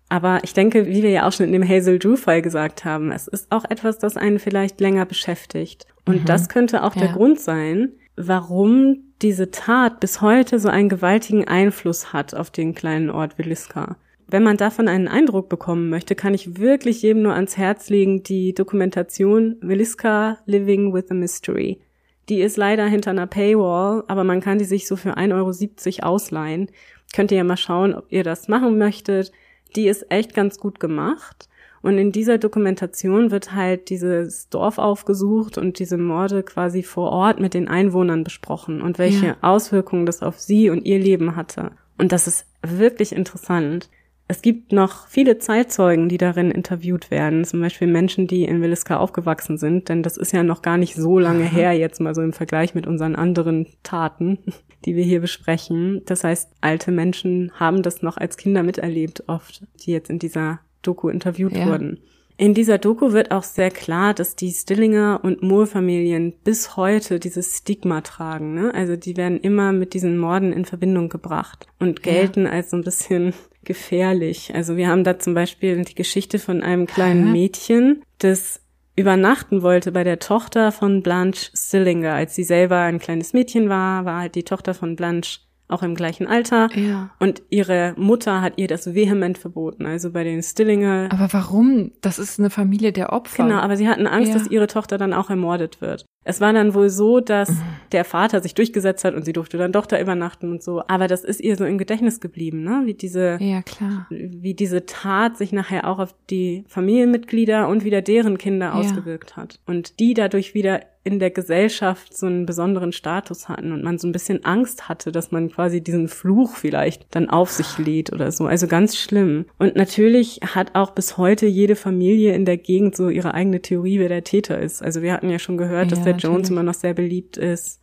[0.09, 3.27] Aber ich denke, wie wir ja auch schon in dem Hazel Drew-Fall gesagt haben, es
[3.27, 5.87] ist auch etwas, das einen vielleicht länger beschäftigt.
[6.05, 6.25] Und mhm.
[6.25, 7.03] das könnte auch ja.
[7.03, 12.75] der Grund sein, warum diese Tat bis heute so einen gewaltigen Einfluss hat auf den
[12.75, 13.97] kleinen Ort Williska.
[14.27, 18.23] Wenn man davon einen Eindruck bekommen möchte, kann ich wirklich jedem nur ans Herz legen,
[18.23, 21.79] die Dokumentation Williska Living with a Mystery.
[22.27, 26.07] Die ist leider hinter einer Paywall, aber man kann die sich so für 1,70 Euro
[26.07, 26.69] ausleihen.
[27.13, 29.31] Könnt ihr ja mal schauen, ob ihr das machen möchtet.
[29.75, 31.47] Die ist echt ganz gut gemacht.
[31.83, 37.39] Und in dieser Dokumentation wird halt dieses Dorf aufgesucht und diese Morde quasi vor Ort
[37.39, 39.37] mit den Einwohnern besprochen und welche ja.
[39.41, 41.73] Auswirkungen das auf sie und ihr Leben hatte.
[41.99, 43.91] Und das ist wirklich interessant.
[44.27, 48.97] Es gibt noch viele Zeitzeugen, die darin interviewt werden, zum Beispiel Menschen, die in Williska
[48.97, 52.21] aufgewachsen sind, denn das ist ja noch gar nicht so lange her, jetzt mal so
[52.21, 54.39] im Vergleich mit unseren anderen Taten,
[54.85, 56.01] die wir hier besprechen.
[56.05, 60.59] Das heißt, alte Menschen haben das noch als Kinder miterlebt, oft, die jetzt in dieser
[60.81, 61.67] Doku interviewt ja.
[61.67, 61.99] wurden.
[62.37, 67.59] In dieser Doku wird auch sehr klar, dass die Stillinger und Moore-Familien bis heute dieses
[67.59, 68.53] Stigma tragen.
[68.53, 68.73] Ne?
[68.73, 72.51] Also die werden immer mit diesen Morden in Verbindung gebracht und gelten ja.
[72.51, 73.33] als so ein bisschen
[73.65, 74.53] gefährlich.
[74.55, 78.61] Also wir haben da zum Beispiel die Geschichte von einem kleinen Mädchen, das
[78.95, 82.13] übernachten wollte bei der Tochter von Blanche Stillinger.
[82.13, 85.95] Als sie selber ein kleines Mädchen war, war halt die Tochter von Blanche auch im
[85.95, 86.69] gleichen Alter.
[86.75, 87.09] Ja.
[87.19, 89.85] Und ihre Mutter hat ihr das vehement verboten.
[89.85, 91.09] Also bei den Stillinger.
[91.11, 91.91] Aber warum?
[92.01, 93.43] Das ist eine Familie der Opfer.
[93.43, 94.37] Genau, aber sie hatten Angst, ja.
[94.37, 96.05] dass ihre Tochter dann auch ermordet wird.
[96.27, 97.61] Es war dann wohl so, dass mhm.
[97.91, 100.81] der Vater sich durchgesetzt hat und sie durfte dann doch da übernachten und so.
[100.87, 102.81] Aber das ist ihr so im Gedächtnis geblieben, ne?
[102.85, 104.07] Wie diese, ja, klar.
[104.09, 108.73] wie diese Tat sich nachher auch auf die Familienmitglieder und wieder deren Kinder ja.
[108.73, 109.59] ausgewirkt hat.
[109.67, 114.07] Und die dadurch wieder in der Gesellschaft so einen besonderen Status hatten und man so
[114.07, 118.31] ein bisschen Angst hatte, dass man quasi diesen Fluch vielleicht dann auf sich lädt oder
[118.31, 118.47] so.
[118.47, 119.45] Also ganz schlimm.
[119.59, 123.99] Und natürlich hat auch bis heute jede Familie in der Gegend so ihre eigene Theorie,
[123.99, 124.81] wer der Täter ist.
[124.81, 126.33] Also wir hatten ja schon gehört, ja, dass der natürlich.
[126.35, 127.79] Jones immer noch sehr beliebt ist.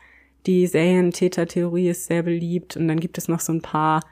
[0.46, 4.02] Die Serientäter-Theorie ist sehr beliebt und dann gibt es noch so ein paar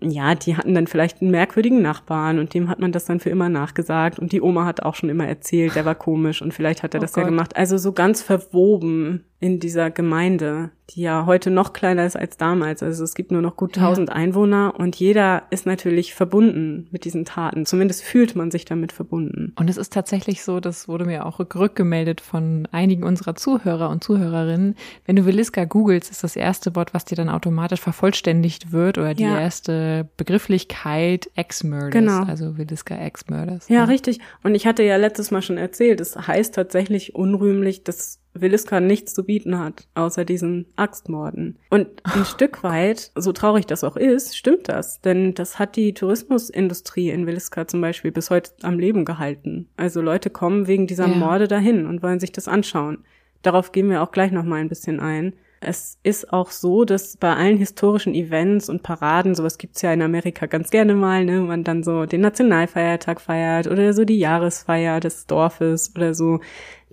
[0.00, 3.30] ja, die hatten dann vielleicht einen merkwürdigen Nachbarn und dem hat man das dann für
[3.30, 6.82] immer nachgesagt und die Oma hat auch schon immer erzählt, der war komisch und vielleicht
[6.82, 7.24] hat er oh das Gott.
[7.24, 7.56] ja gemacht.
[7.56, 12.82] Also so ganz verwoben in dieser Gemeinde, die ja heute noch kleiner ist als damals.
[12.82, 14.14] Also es gibt nur noch gut 1000 ja.
[14.14, 17.64] Einwohner und jeder ist natürlich verbunden mit diesen Taten.
[17.64, 19.54] Zumindest fühlt man sich damit verbunden.
[19.58, 24.04] Und es ist tatsächlich so, das wurde mir auch rückgemeldet von einigen unserer Zuhörer und
[24.04, 24.76] Zuhörerinnen.
[25.06, 29.14] Wenn du Williska googelst, ist das erste Wort, was dir dann automatisch vervollständigt wird oder
[29.14, 29.40] die ja.
[29.40, 29.79] erste
[30.16, 31.90] Begrifflichkeit Ex-Murders.
[31.90, 32.22] Genau.
[32.24, 33.68] Also Williska Ex-Murders.
[33.68, 34.20] Ja, ja, richtig.
[34.42, 39.14] Und ich hatte ja letztes Mal schon erzählt, es heißt tatsächlich unrühmlich, dass Williska nichts
[39.14, 41.58] zu bieten hat, außer diesen Axtmorden.
[41.68, 45.00] Und ein Stück weit, so traurig das auch ist, stimmt das.
[45.00, 49.68] Denn das hat die Tourismusindustrie in Williska zum Beispiel bis heute am Leben gehalten.
[49.76, 51.14] Also Leute kommen wegen dieser ja.
[51.14, 53.04] Morde dahin und wollen sich das anschauen.
[53.42, 55.34] Darauf gehen wir auch gleich noch mal ein bisschen ein.
[55.62, 60.00] Es ist auch so, dass bei allen historischen Events und Paraden, sowas gibt's ja in
[60.00, 65.00] Amerika ganz gerne mal, ne, man dann so den Nationalfeiertag feiert oder so die Jahresfeier
[65.00, 66.40] des Dorfes oder so,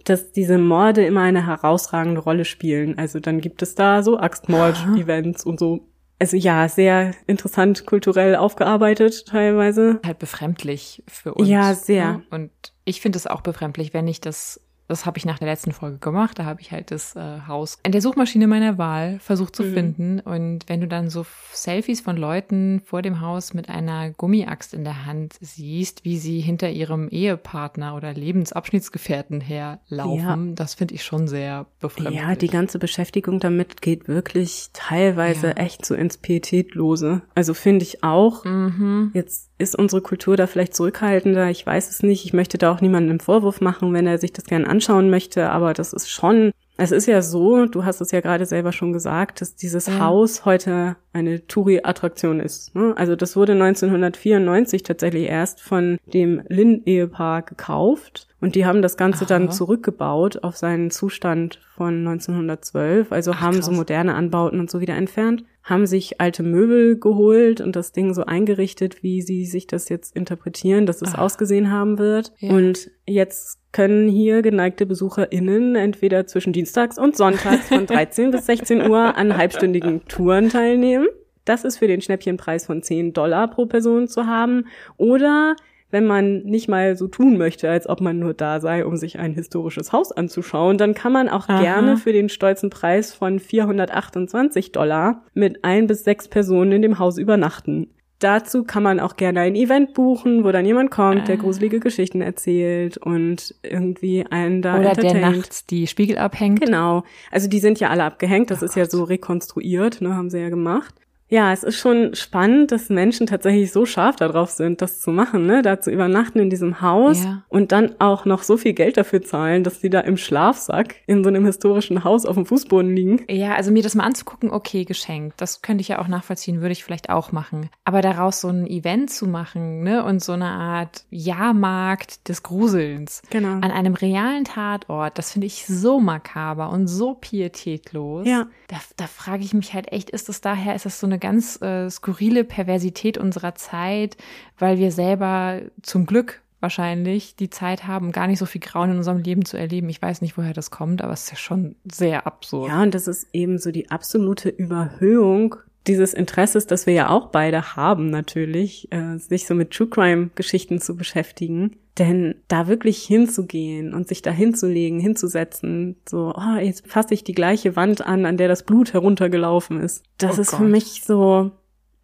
[0.03, 2.97] dass diese Morde immer eine herausragende Rolle spielen.
[2.97, 5.87] Also dann gibt es da so Axtmord-Events und so.
[6.19, 9.99] Also ja, sehr interessant kulturell aufgearbeitet teilweise.
[10.05, 11.47] Halt befremdlich für uns.
[11.47, 12.13] Ja, sehr.
[12.13, 12.23] Ne?
[12.31, 12.51] Und
[12.85, 15.97] ich finde es auch befremdlich, wenn ich das das habe ich nach der letzten Folge
[15.97, 16.39] gemacht.
[16.39, 19.73] Da habe ich halt das äh, Haus in der Suchmaschine meiner Wahl versucht zu mhm.
[19.73, 20.19] finden.
[20.19, 24.83] Und wenn du dann so Selfies von Leuten vor dem Haus mit einer Gummiaxt in
[24.83, 30.53] der Hand siehst, wie sie hinter ihrem Ehepartner oder Lebensabschnittsgefährten herlaufen, ja.
[30.55, 32.21] das finde ich schon sehr befremdlich.
[32.21, 35.53] Ja, die ganze Beschäftigung damit geht wirklich teilweise ja.
[35.53, 37.21] echt so ins Pietätlose.
[37.35, 38.45] Also finde ich auch.
[38.45, 39.11] Mhm.
[39.13, 41.49] Jetzt ist unsere Kultur da vielleicht zurückhaltender?
[41.49, 42.25] Ich weiß es nicht.
[42.25, 45.49] Ich möchte da auch niemandem einen Vorwurf machen, wenn er sich das gerne anschauen möchte,
[45.49, 48.93] aber das ist schon, es ist ja so, du hast es ja gerade selber schon
[48.93, 49.99] gesagt, dass dieses ja.
[49.99, 52.75] Haus heute eine Touri-Attraktion ist.
[52.75, 52.93] Ne?
[52.95, 59.25] Also das wurde 1994 tatsächlich erst von dem Lin-Ehepaar gekauft und die haben das Ganze
[59.25, 59.29] Aha.
[59.29, 63.11] dann zurückgebaut auf seinen Zustand von 1912.
[63.11, 63.65] Also Ach, haben krass.
[63.65, 68.13] so moderne Anbauten und so wieder entfernt haben sich alte Möbel geholt und das Ding
[68.13, 71.19] so eingerichtet, wie sie sich das jetzt interpretieren, dass es ah.
[71.19, 72.31] ausgesehen haben wird.
[72.39, 72.53] Ja.
[72.53, 78.89] Und jetzt können hier geneigte BesucherInnen entweder zwischen Dienstags und Sonntags von 13 bis 16
[78.89, 81.07] Uhr an halbstündigen Touren teilnehmen.
[81.43, 84.67] Das ist für den Schnäppchenpreis von 10 Dollar pro Person zu haben.
[84.95, 85.57] Oder
[85.89, 89.19] wenn man nicht mal so tun möchte, als ob man nur da sei, um sich
[89.19, 91.61] ein historisches Haus anzuschauen, dann kann man auch Aha.
[91.61, 96.99] gerne für den stolzen Preis von 428 Dollar mit ein bis sechs Personen in dem
[96.99, 97.89] Haus übernachten.
[98.19, 101.39] dazu kann man auch gerne ein Event buchen, wo dann jemand kommt, der Ah.
[101.41, 106.59] gruselige Geschichten erzählt und irgendwie einen da Oder der nachts die Spiegel abhängt.
[106.59, 107.03] Genau.
[107.31, 108.49] Also die sind ja alle abgehängt.
[108.49, 110.95] Das Oh ist ja so rekonstruiert, ne, haben sie ja gemacht.
[111.29, 115.45] Ja, es ist schon spannend, dass Menschen tatsächlich so scharf darauf sind, das zu machen,
[115.45, 117.43] ne, da zu übernachten in diesem Haus Ja.
[117.49, 121.23] und dann auch noch so viel Geld dafür zahlen, dass die da im Schlafsack in
[121.23, 123.25] so einem historischen Haus auf dem Fußboden liegen.
[123.29, 125.41] Ja, also mir das mal anzugucken, okay, geschenkt.
[125.41, 127.69] Das könnte ich ja auch nachvollziehen, würde ich vielleicht auch machen.
[127.83, 133.21] Aber daraus so ein Event zu machen, ne, und so eine Art Jahrmarkt des Gruselns
[133.29, 133.49] Genau.
[133.55, 138.25] an einem realen Tatort, das finde ich so makaber und so pietätlos.
[138.27, 138.47] Ja.
[138.67, 141.61] Da, da frage ich mich halt echt, ist das daher, ist das so eine ganz
[141.61, 144.17] äh, skurrile Perversität unserer Zeit,
[144.57, 148.97] weil wir selber zum Glück wahrscheinlich die Zeit haben, gar nicht so viel Grauen in
[148.97, 149.89] unserem Leben zu erleben.
[149.89, 152.69] Ich weiß nicht, woher das kommt, aber es ist ja schon sehr absurd.
[152.69, 155.57] Ja, und das ist eben so die absolute Überhöhung
[155.87, 160.29] dieses Interesses, das wir ja auch beide haben natürlich, äh, sich so mit True Crime
[160.35, 161.77] Geschichten zu beschäftigen.
[161.97, 167.33] Denn da wirklich hinzugehen und sich da hinzulegen, hinzusetzen, so, oh, jetzt fasse ich die
[167.33, 170.03] gleiche Wand an, an der das Blut heruntergelaufen ist.
[170.19, 170.69] Das Oh ist für Gott.
[170.69, 171.51] mich so,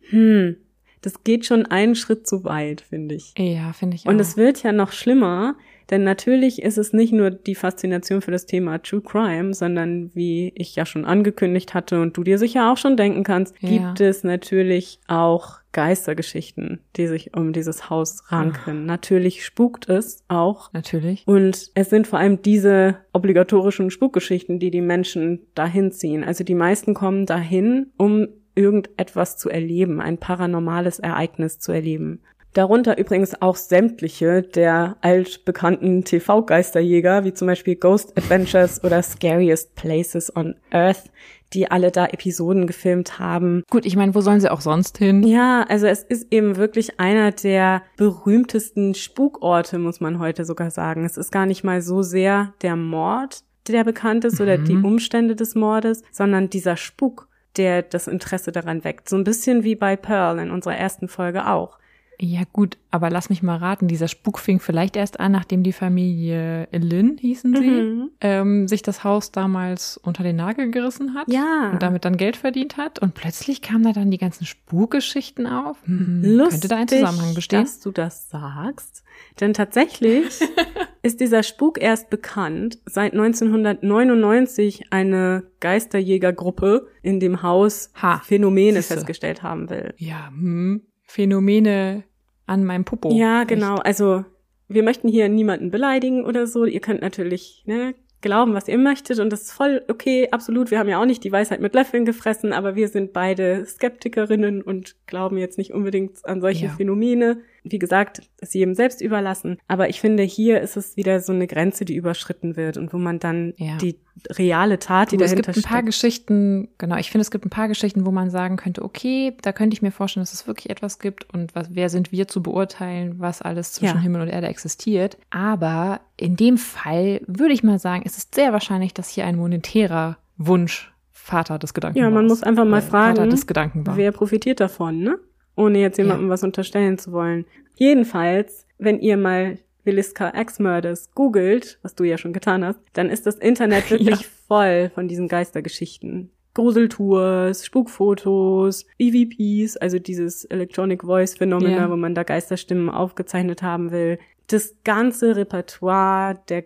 [0.09, 0.55] hm,
[1.01, 3.33] das geht schon einen Schritt zu weit, finde ich.
[3.37, 4.21] Ja, finde ich Und auch.
[4.21, 5.55] es wird ja noch schlimmer,
[5.89, 10.51] denn natürlich ist es nicht nur die Faszination für das Thema True Crime, sondern wie
[10.55, 13.69] ich ja schon angekündigt hatte und du dir sicher auch schon denken kannst, Ja.
[13.69, 18.85] gibt es natürlich auch Geistergeschichten, die sich um dieses Haus ranken.
[18.85, 20.71] Natürlich spukt es auch.
[20.73, 21.23] Natürlich.
[21.27, 26.23] Und es sind vor allem diese obligatorischen Spukgeschichten, die die Menschen dahin ziehen.
[26.23, 32.21] Also die meisten kommen dahin, um irgendetwas zu erleben, ein paranormales Ereignis zu erleben.
[32.53, 40.35] Darunter übrigens auch sämtliche der altbekannten TV-Geisterjäger, wie zum Beispiel Ghost Adventures oder Scariest Places
[40.35, 41.09] on Earth,
[41.53, 43.63] die alle da Episoden gefilmt haben.
[43.71, 45.23] Gut, ich meine, wo sollen sie auch sonst hin?
[45.23, 51.05] Ja, also es ist eben wirklich einer der berühmtesten Spukorte, muss man heute sogar sagen.
[51.05, 55.35] Es ist gar nicht mal so sehr der Mord, der bekannt ist, oder die Umstände
[55.35, 59.09] des Mordes, sondern dieser Spuk, der das Interesse daran weckt.
[59.09, 61.79] So ein bisschen wie bei Pearl in unserer ersten Folge auch.
[62.25, 65.73] Ja gut, aber lass mich mal raten, dieser Spuk fing vielleicht erst an, nachdem die
[65.73, 68.09] Familie Lynn, hießen sie, Mhm.
[68.21, 71.71] ähm, sich das Haus damals unter den Nagel gerissen hat Ja.
[71.73, 72.99] und damit dann Geld verdient hat.
[72.99, 75.75] Und plötzlich kamen da dann die ganzen Spukgeschichten auf.
[75.83, 77.61] Hm, Lustig, könnte da ein Zusammenhang bestehen?
[77.63, 79.03] dass du das sagst.
[79.41, 80.39] Denn tatsächlich
[81.03, 88.93] ist dieser Spuk erst bekannt, seit 1999 eine Geisterjägergruppe in dem Haus Ha, Phänomene siehste.
[88.93, 89.93] festgestellt haben will.
[89.97, 92.05] Ja, hm, Phänomene
[92.45, 93.11] an meinem Popo.
[93.11, 93.75] Ja, genau.
[93.75, 94.25] Also
[94.67, 96.65] wir möchten hier niemanden beleidigen oder so.
[96.65, 100.71] Ihr könnt natürlich ne, glauben, was ihr möchtet und das ist voll okay, absolut.
[100.71, 104.61] Wir haben ja auch nicht die Weisheit mit Löffeln gefressen, aber wir sind beide Skeptikerinnen
[104.61, 106.71] und glauben jetzt nicht unbedingt an solche Ja.
[106.71, 107.41] Phänomene.
[107.63, 109.57] Wie gesagt, ist jedem selbst überlassen.
[109.67, 112.97] Aber ich finde, hier ist es wieder so eine Grenze, die überschritten wird und wo
[112.97, 113.77] man dann Ja.
[113.77, 113.97] die
[114.31, 115.87] reale Tat, die Du, es dahinter gibt ein paar steckt.
[115.87, 119.51] Geschichten, genau, ich finde, es gibt ein paar Geschichten, wo man sagen könnte, okay, da
[119.53, 122.43] könnte ich mir vorstellen, dass es wirklich etwas gibt und was, wer sind wir zu
[122.43, 124.01] beurteilen, was alles zwischen Ja.
[124.01, 125.17] Himmel und Erde existiert.
[125.31, 129.35] Aber in dem Fall würde ich mal sagen, es ist sehr wahrscheinlich, dass hier ein
[129.37, 133.95] monetärer Wunsch Vater des Gedanken Ja, man muss einfach mal fragen, Vater des Gedanken war.
[133.95, 135.17] Wer profitiert davon, ne?
[135.55, 137.45] Ohne jetzt jemandem was unterstellen zu wollen.
[137.75, 143.25] Jedenfalls, wenn ihr mal Williska Ex-Murders googelt, was du ja schon getan hast, dann ist
[143.27, 144.27] das Internet wirklich Ja.
[144.47, 146.29] voll von diesen Geistergeschichten.
[146.55, 151.89] Gruseltours, Spukfotos, EVPs, also dieses Electronic Voice Phänomena, Ja.
[151.91, 154.19] wo man da Geisterstimmen aufgezeichnet haben will.
[154.47, 156.61] Das ganze Repertoire der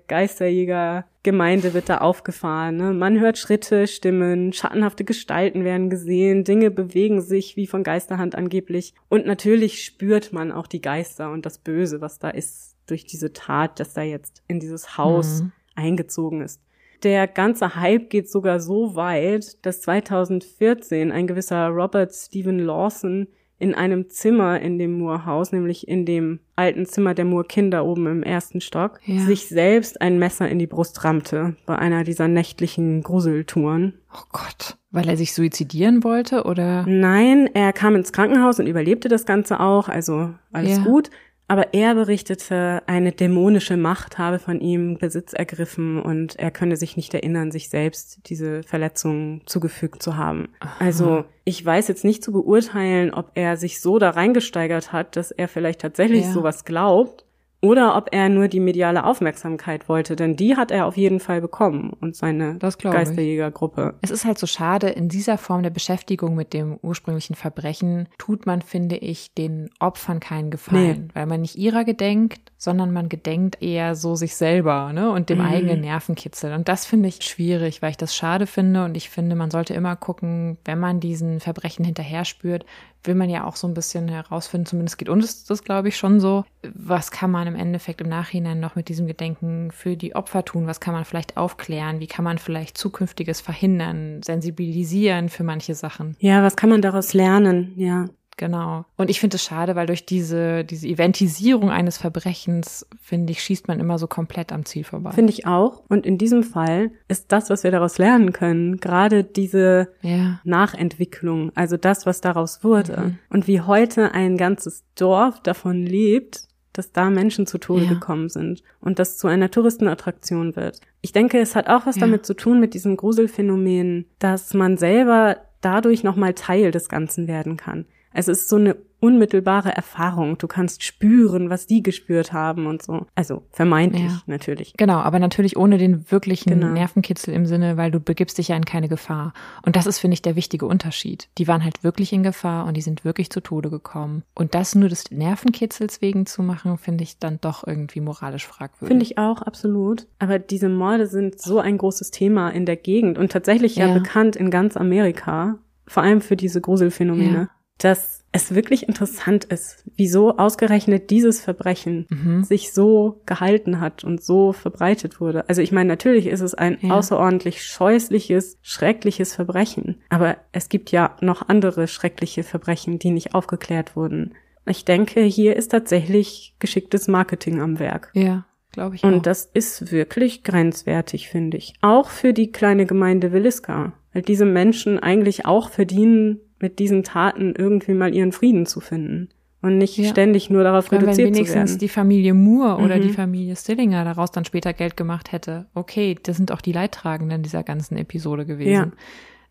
[1.28, 2.78] Geisterjäger-Gemeinde wird da aufgefahren.
[2.78, 2.94] Ne?
[2.94, 8.94] Man hört Schritte, Stimmen, schattenhafte Gestalten werden gesehen, Dinge bewegen sich wie von Geisterhand angeblich.
[9.10, 13.34] Und natürlich spürt man auch die Geister und das Böse, was da ist, durch diese
[13.34, 15.52] Tat, dass da jetzt in dieses Haus Mhm.
[15.76, 16.62] eingezogen ist.
[17.04, 23.28] Der ganze Hype geht sogar so weit, dass 2014 ein gewisser Robert Stephen Lawson
[23.60, 28.24] in einem Zimmer in dem Moore-Haus, nämlich in dem alten Zimmer der Moore-Kinder oben im
[28.24, 29.20] ersten Stock, Ja.
[29.22, 33.94] sich selbst ein Messer in die Brust rammte bei einer dieser nächtlichen Gruseltouren.
[34.14, 34.78] Oh Gott.
[34.92, 36.86] Weil er sich suizidieren wollte oder?
[36.88, 40.84] Nein, er kam ins Krankenhaus und überlebte das Ganze auch, also alles Ja.
[40.84, 41.10] gut.
[41.50, 46.98] Aber er berichtete, eine dämonische Macht habe von ihm Besitz ergriffen und er könne sich
[46.98, 50.50] nicht erinnern, sich selbst diese Verletzungen zugefügt zu haben.
[50.80, 55.32] Also ich weiß jetzt nicht zu beurteilen, ob er sich so da reingesteigert hat, dass
[55.32, 56.32] er vielleicht tatsächlich Ja.
[56.32, 57.24] sowas glaubt
[57.68, 61.42] oder ob er nur die mediale Aufmerksamkeit wollte, denn die hat er auf jeden Fall
[61.42, 63.96] bekommen und seine Geisterjägergruppe.
[64.02, 68.46] Es ist halt so schade, in dieser Form der Beschäftigung mit dem ursprünglichen Verbrechen tut
[68.46, 71.14] man, finde ich, den Opfern keinen Gefallen, nee.
[71.14, 75.40] weil man nicht ihrer gedenkt, sondern man gedenkt eher so sich selber ne, und dem
[75.40, 75.46] mhm.
[75.46, 76.54] eigenen Nervenkitzel.
[76.54, 79.74] Und das finde ich schwierig, weil ich das schade finde und ich finde, man sollte
[79.74, 82.66] immer gucken, wenn man diesen Verbrechen hinterher spürt,
[83.08, 86.20] will man ja auch so ein bisschen herausfinden, zumindest geht uns das, glaube ich, schon
[86.20, 90.46] so, was kann man im Endeffekt im Nachhinein noch mit diesem Gedenken für die Opfer
[90.46, 95.76] tun, was kann man vielleicht aufklären, wie kann man vielleicht zukünftiges verhindern, sensibilisieren für manche
[95.76, 96.16] Sachen.
[96.20, 98.06] Ja, was kann man daraus lernen, ja.
[98.38, 98.86] Genau.
[98.96, 103.68] Und ich finde es schade, weil durch diese, diese Eventisierung eines Verbrechens, finde ich, schießt
[103.68, 105.12] man immer so komplett am Ziel vorbei.
[105.12, 105.84] Finde ich auch.
[105.90, 110.40] Und in diesem Fall ist das, was wir daraus lernen können, gerade diese ja.
[110.44, 112.98] Nachentwicklung, also das, was daraus wurde.
[112.98, 113.20] Mhm.
[113.30, 117.90] Und wie heute ein ganzes Dorf davon lebt, dass da Menschen zu Tode ja.
[117.90, 120.80] gekommen sind und das zu einer Touristenattraktion wird.
[121.02, 122.02] Ich denke, es hat auch was ja.
[122.02, 127.58] damit zu tun mit diesem Gruselphänomen, dass man selber dadurch nochmal Teil des Ganzen werden
[127.58, 127.86] kann.
[128.14, 130.38] Es ist so eine unmittelbare Erfahrung.
[130.38, 133.06] Du kannst spüren, was die gespürt haben und so.
[133.14, 134.22] Also vermeintlich ja.
[134.26, 134.74] natürlich.
[134.76, 136.70] Genau, aber natürlich ohne den wirklichen genau.
[136.70, 139.34] Nervenkitzel im Sinne, weil du begibst dich ja in keine Gefahr.
[139.64, 141.30] Und das ist, finde ich, der wichtige Unterschied.
[141.38, 144.24] Die waren halt wirklich in Gefahr und die sind wirklich zu Tode gekommen.
[144.34, 148.88] Und das nur des Nervenkitzels wegen zu machen, finde ich dann doch irgendwie moralisch fragwürdig.
[148.88, 150.08] Finde ich auch, absolut.
[150.18, 153.94] Aber diese Morde sind so ein großes Thema in der Gegend und tatsächlich ja, ja
[153.94, 155.60] bekannt in ganz Amerika.
[155.86, 157.38] Vor allem für diese Gruselphänomene.
[157.38, 162.44] Ja dass es wirklich interessant ist, wieso ausgerechnet dieses Verbrechen mhm.
[162.44, 165.48] sich so gehalten hat und so verbreitet wurde.
[165.50, 166.94] Also ich meine, natürlich ist es ein ja.
[166.94, 173.96] außerordentlich scheußliches, schreckliches Verbrechen, aber es gibt ja noch andere schreckliche Verbrechen, die nicht aufgeklärt
[173.96, 174.34] wurden.
[174.66, 178.12] Ich denke, hier ist tatsächlich geschicktes Marketing am Werk.
[178.14, 178.46] Ja.
[178.74, 179.22] Glaube ich und auch.
[179.22, 181.74] das ist wirklich grenzwertig, finde ich.
[181.82, 183.94] Auch für die kleine Gemeinde Williska.
[184.14, 189.30] Weil diese Menschen eigentlich auch verdienen, mit diesen Taten irgendwie mal ihren Frieden zu finden
[189.62, 190.10] und nicht ja.
[190.10, 191.80] ständig nur darauf Weil reduziert wenn wenigstens zu werden.
[191.80, 193.02] die Familie Moore oder mhm.
[193.02, 197.44] die Familie Stillinger daraus dann später Geld gemacht hätte, okay, das sind auch die Leidtragenden
[197.44, 198.72] dieser ganzen Episode gewesen.
[198.72, 198.92] Ja.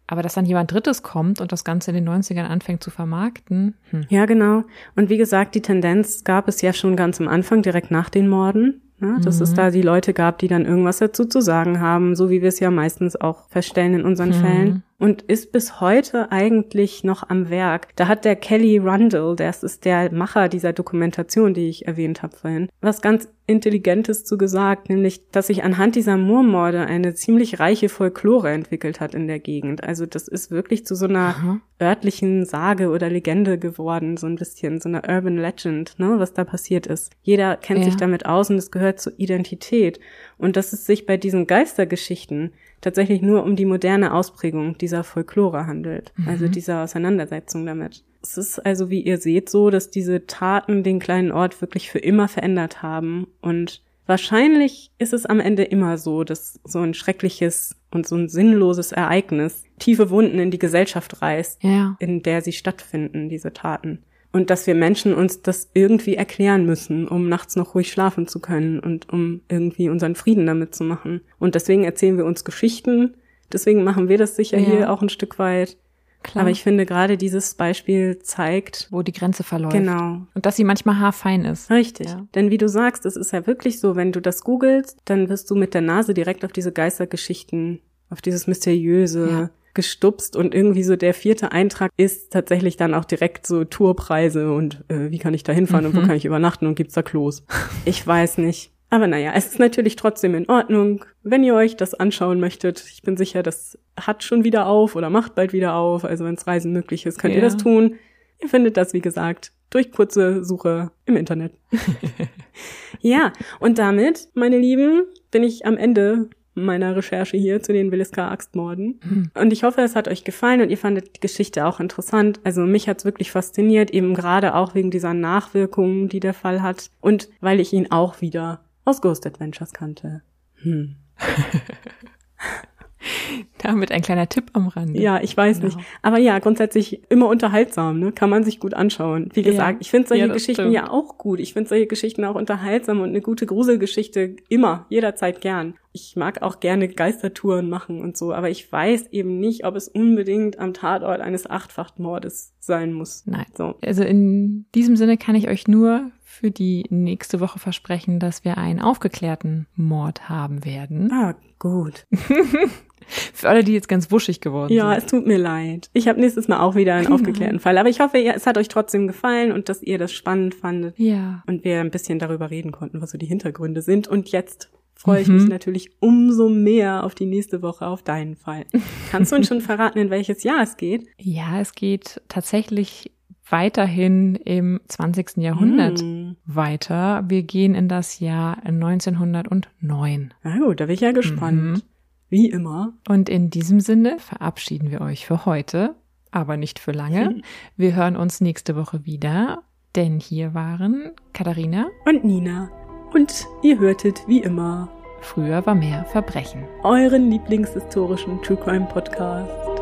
[0.09, 3.75] Aber dass dann jemand Drittes kommt und das Ganze in den 90ern anfängt zu vermarkten.
[3.91, 4.07] Hm.
[4.09, 4.63] Ja, genau.
[4.95, 8.29] Und wie gesagt, die Tendenz gab es ja schon ganz am Anfang, direkt nach den
[8.29, 8.83] Morden.
[9.01, 9.19] Ne?
[9.23, 9.43] Dass mhm.
[9.43, 12.49] es da die Leute gab, die dann irgendwas dazu zu sagen haben, so wie wir
[12.49, 14.35] es ja meistens auch feststellen in unseren mhm.
[14.35, 17.89] Fällen und ist bis heute eigentlich noch am Werk.
[17.97, 22.37] Da hat der Kelly Rundle, das ist der Macher dieser Dokumentation, die ich erwähnt habe
[22.37, 27.89] vorhin, was ganz Intelligentes zu gesagt, nämlich, dass sich anhand dieser Moormorde eine ziemlich reiche
[27.89, 29.85] Folklore entwickelt hat in der Gegend.
[29.85, 31.61] Also das ist wirklich zu so einer Aha.
[31.81, 36.43] örtlichen Sage oder Legende geworden, so ein bisschen, so einer Urban Legend, ne, was da
[36.43, 37.13] passiert ist.
[37.23, 37.85] Jeder kennt ja.
[37.85, 40.01] sich damit aus und es gehört zur Identität.
[40.39, 42.53] Und dass es sich bei diesen Geistergeschichten
[42.87, 46.29] tatsächlich nur um die moderne Ausprägung dieser Folklore handelt, also mhm.
[46.29, 48.05] also dieser Auseinandersetzung damit.
[48.23, 51.99] Es ist also, wie ihr seht, so, dass diese Taten den kleinen Ort wirklich für
[51.99, 57.75] immer verändert haben und Wahrscheinlich ist es am Ende immer so, dass so ein schreckliches
[57.91, 61.97] und so ein sinnloses Ereignis tiefe Wunden in die Gesellschaft reißt, ja.
[61.99, 64.05] in der sie stattfinden, diese Taten
[64.37, 68.39] und dass wir Menschen uns das irgendwie erklären müssen, um nachts noch ruhig schlafen zu
[68.39, 71.23] können und um irgendwie unseren Frieden damit zu machen.
[71.39, 73.15] Und deswegen erzählen wir uns Geschichten.
[73.51, 74.67] Deswegen machen wir das sicher ja.
[74.67, 75.79] hier auch ein Stück weit.
[76.23, 76.43] Klar.
[76.43, 79.73] Aber ich finde gerade dieses Beispiel zeigt, wo die Grenze verläuft.
[79.73, 80.27] Genau.
[80.35, 81.71] Und dass sie manchmal haarfein ist.
[81.71, 82.09] Richtig.
[82.09, 82.27] Ja.
[82.35, 85.51] Denn wie du sagst, es ist ja wirklich so, wenn du das googelst, dann wirst
[85.51, 87.81] du mit der Nase direkt auf diese Geistergeschichten,
[88.11, 93.05] auf dieses mysteriöse, ja gestupst und irgendwie so der vierte Eintrag ist tatsächlich dann auch
[93.05, 95.91] direkt so Tourpreise und äh, wie kann ich da hinfahren mhm.
[95.91, 96.07] und wo mhm.
[96.09, 97.45] kann ich übernachten und gibt's da Klos.
[97.85, 98.73] Ich weiß nicht.
[98.89, 102.85] Aber naja, es ist natürlich trotzdem in Ordnung, wenn ihr euch das anschauen möchtet.
[102.93, 106.05] Ich bin sicher, das hat schon wieder auf oder macht bald wieder auf.
[106.05, 107.41] Also wenn es Reisen möglich ist, könnt ja.
[107.41, 107.97] ihr das tun.
[108.41, 111.53] Ihr findet das, wie gesagt, durch kurze Suche im Internet.
[113.01, 118.29] ja, und damit, meine Lieben, bin ich am Ende meiner Recherche hier zu den Williska
[118.29, 119.01] Axtmorden.
[119.05, 119.31] Mhm.
[119.35, 122.41] Und ich hoffe, es hat euch gefallen und ihr fandet die Geschichte auch interessant.
[122.45, 126.91] Also mich hat's wirklich fasziniert, eben gerade auch wegen dieser Nachwirkungen, die der Fall hat
[127.01, 130.23] und weil ich ihn auch wieder aus Ghost Adventures kannte.
[130.63, 130.97] Hm.
[133.59, 135.01] Damit ein kleiner Tipp am Rande.
[135.01, 135.75] Ja, ich weiß genau.
[135.75, 135.87] nicht.
[136.03, 138.13] Aber ja, grundsätzlich immer unterhaltsam, ne?
[138.13, 139.31] Kann man sich gut anschauen.
[139.35, 139.79] Wie gesagt, ja.
[139.81, 140.75] ich finde solche ja, Geschichten stimmt.
[140.75, 141.41] ja auch gut.
[141.41, 145.75] Ich finde solche Geschichten auch unterhaltsam und eine gute Gruselgeschichte immer, jederzeit gern.
[145.93, 149.89] Ich mag auch gerne Geistertouren machen und so, aber ich weiß eben nicht, ob es
[149.89, 153.25] unbedingt am Tatort eines Achtfachtmordes sein muss.
[153.25, 153.47] Nein.
[153.57, 153.77] So.
[153.83, 158.59] Also in diesem Sinne kann ich euch nur für die nächste Woche versprechen, dass wir
[158.59, 161.11] einen aufgeklärten Mord haben werden.
[161.11, 162.07] Ah, gut.
[163.09, 164.99] Für alle, die jetzt ganz wuschig geworden Ja, sind.
[164.99, 165.91] es tut mir leid.
[165.93, 167.79] Ich habe nächstes Mal auch wieder einen aufgeklärten Fall.
[167.79, 170.99] Aber ich hoffe, ja, es hat euch trotzdem gefallen und dass ihr das spannend fandet.
[170.99, 171.43] Ja.
[171.47, 174.09] Und wir ein bisschen darüber reden konnten, was so die Hintergründe sind.
[174.09, 175.35] Und jetzt freue ich Mhm.
[175.37, 178.65] mich natürlich umso mehr auf die nächste Woche auf deinen Fall.
[179.11, 181.07] Kannst du uns schon verraten, in welches Jahr es geht?
[181.19, 183.13] Ja, es geht tatsächlich
[183.49, 185.37] weiterhin im 20.
[185.43, 186.35] Jahrhundert Hm.
[186.47, 187.23] weiter.
[187.29, 190.35] Wir gehen in das Jahr 1909.
[190.43, 191.63] Na gut, da bin ich ja gespannt.
[191.63, 191.83] Mhm.
[192.29, 192.95] Wie immer.
[193.09, 195.95] Und in diesem Sinne verabschieden wir euch für heute,
[196.31, 197.41] aber nicht für lange.
[197.77, 199.63] Wir hören uns nächste Woche wieder,
[199.95, 201.87] denn hier waren Katharina.
[202.05, 202.71] Und Nina.
[203.15, 206.65] Und ihr hörtet wie immer Früher war mehr Verbrechen.
[206.85, 209.76] euren Lieblingshistorischen True Crime Podcast.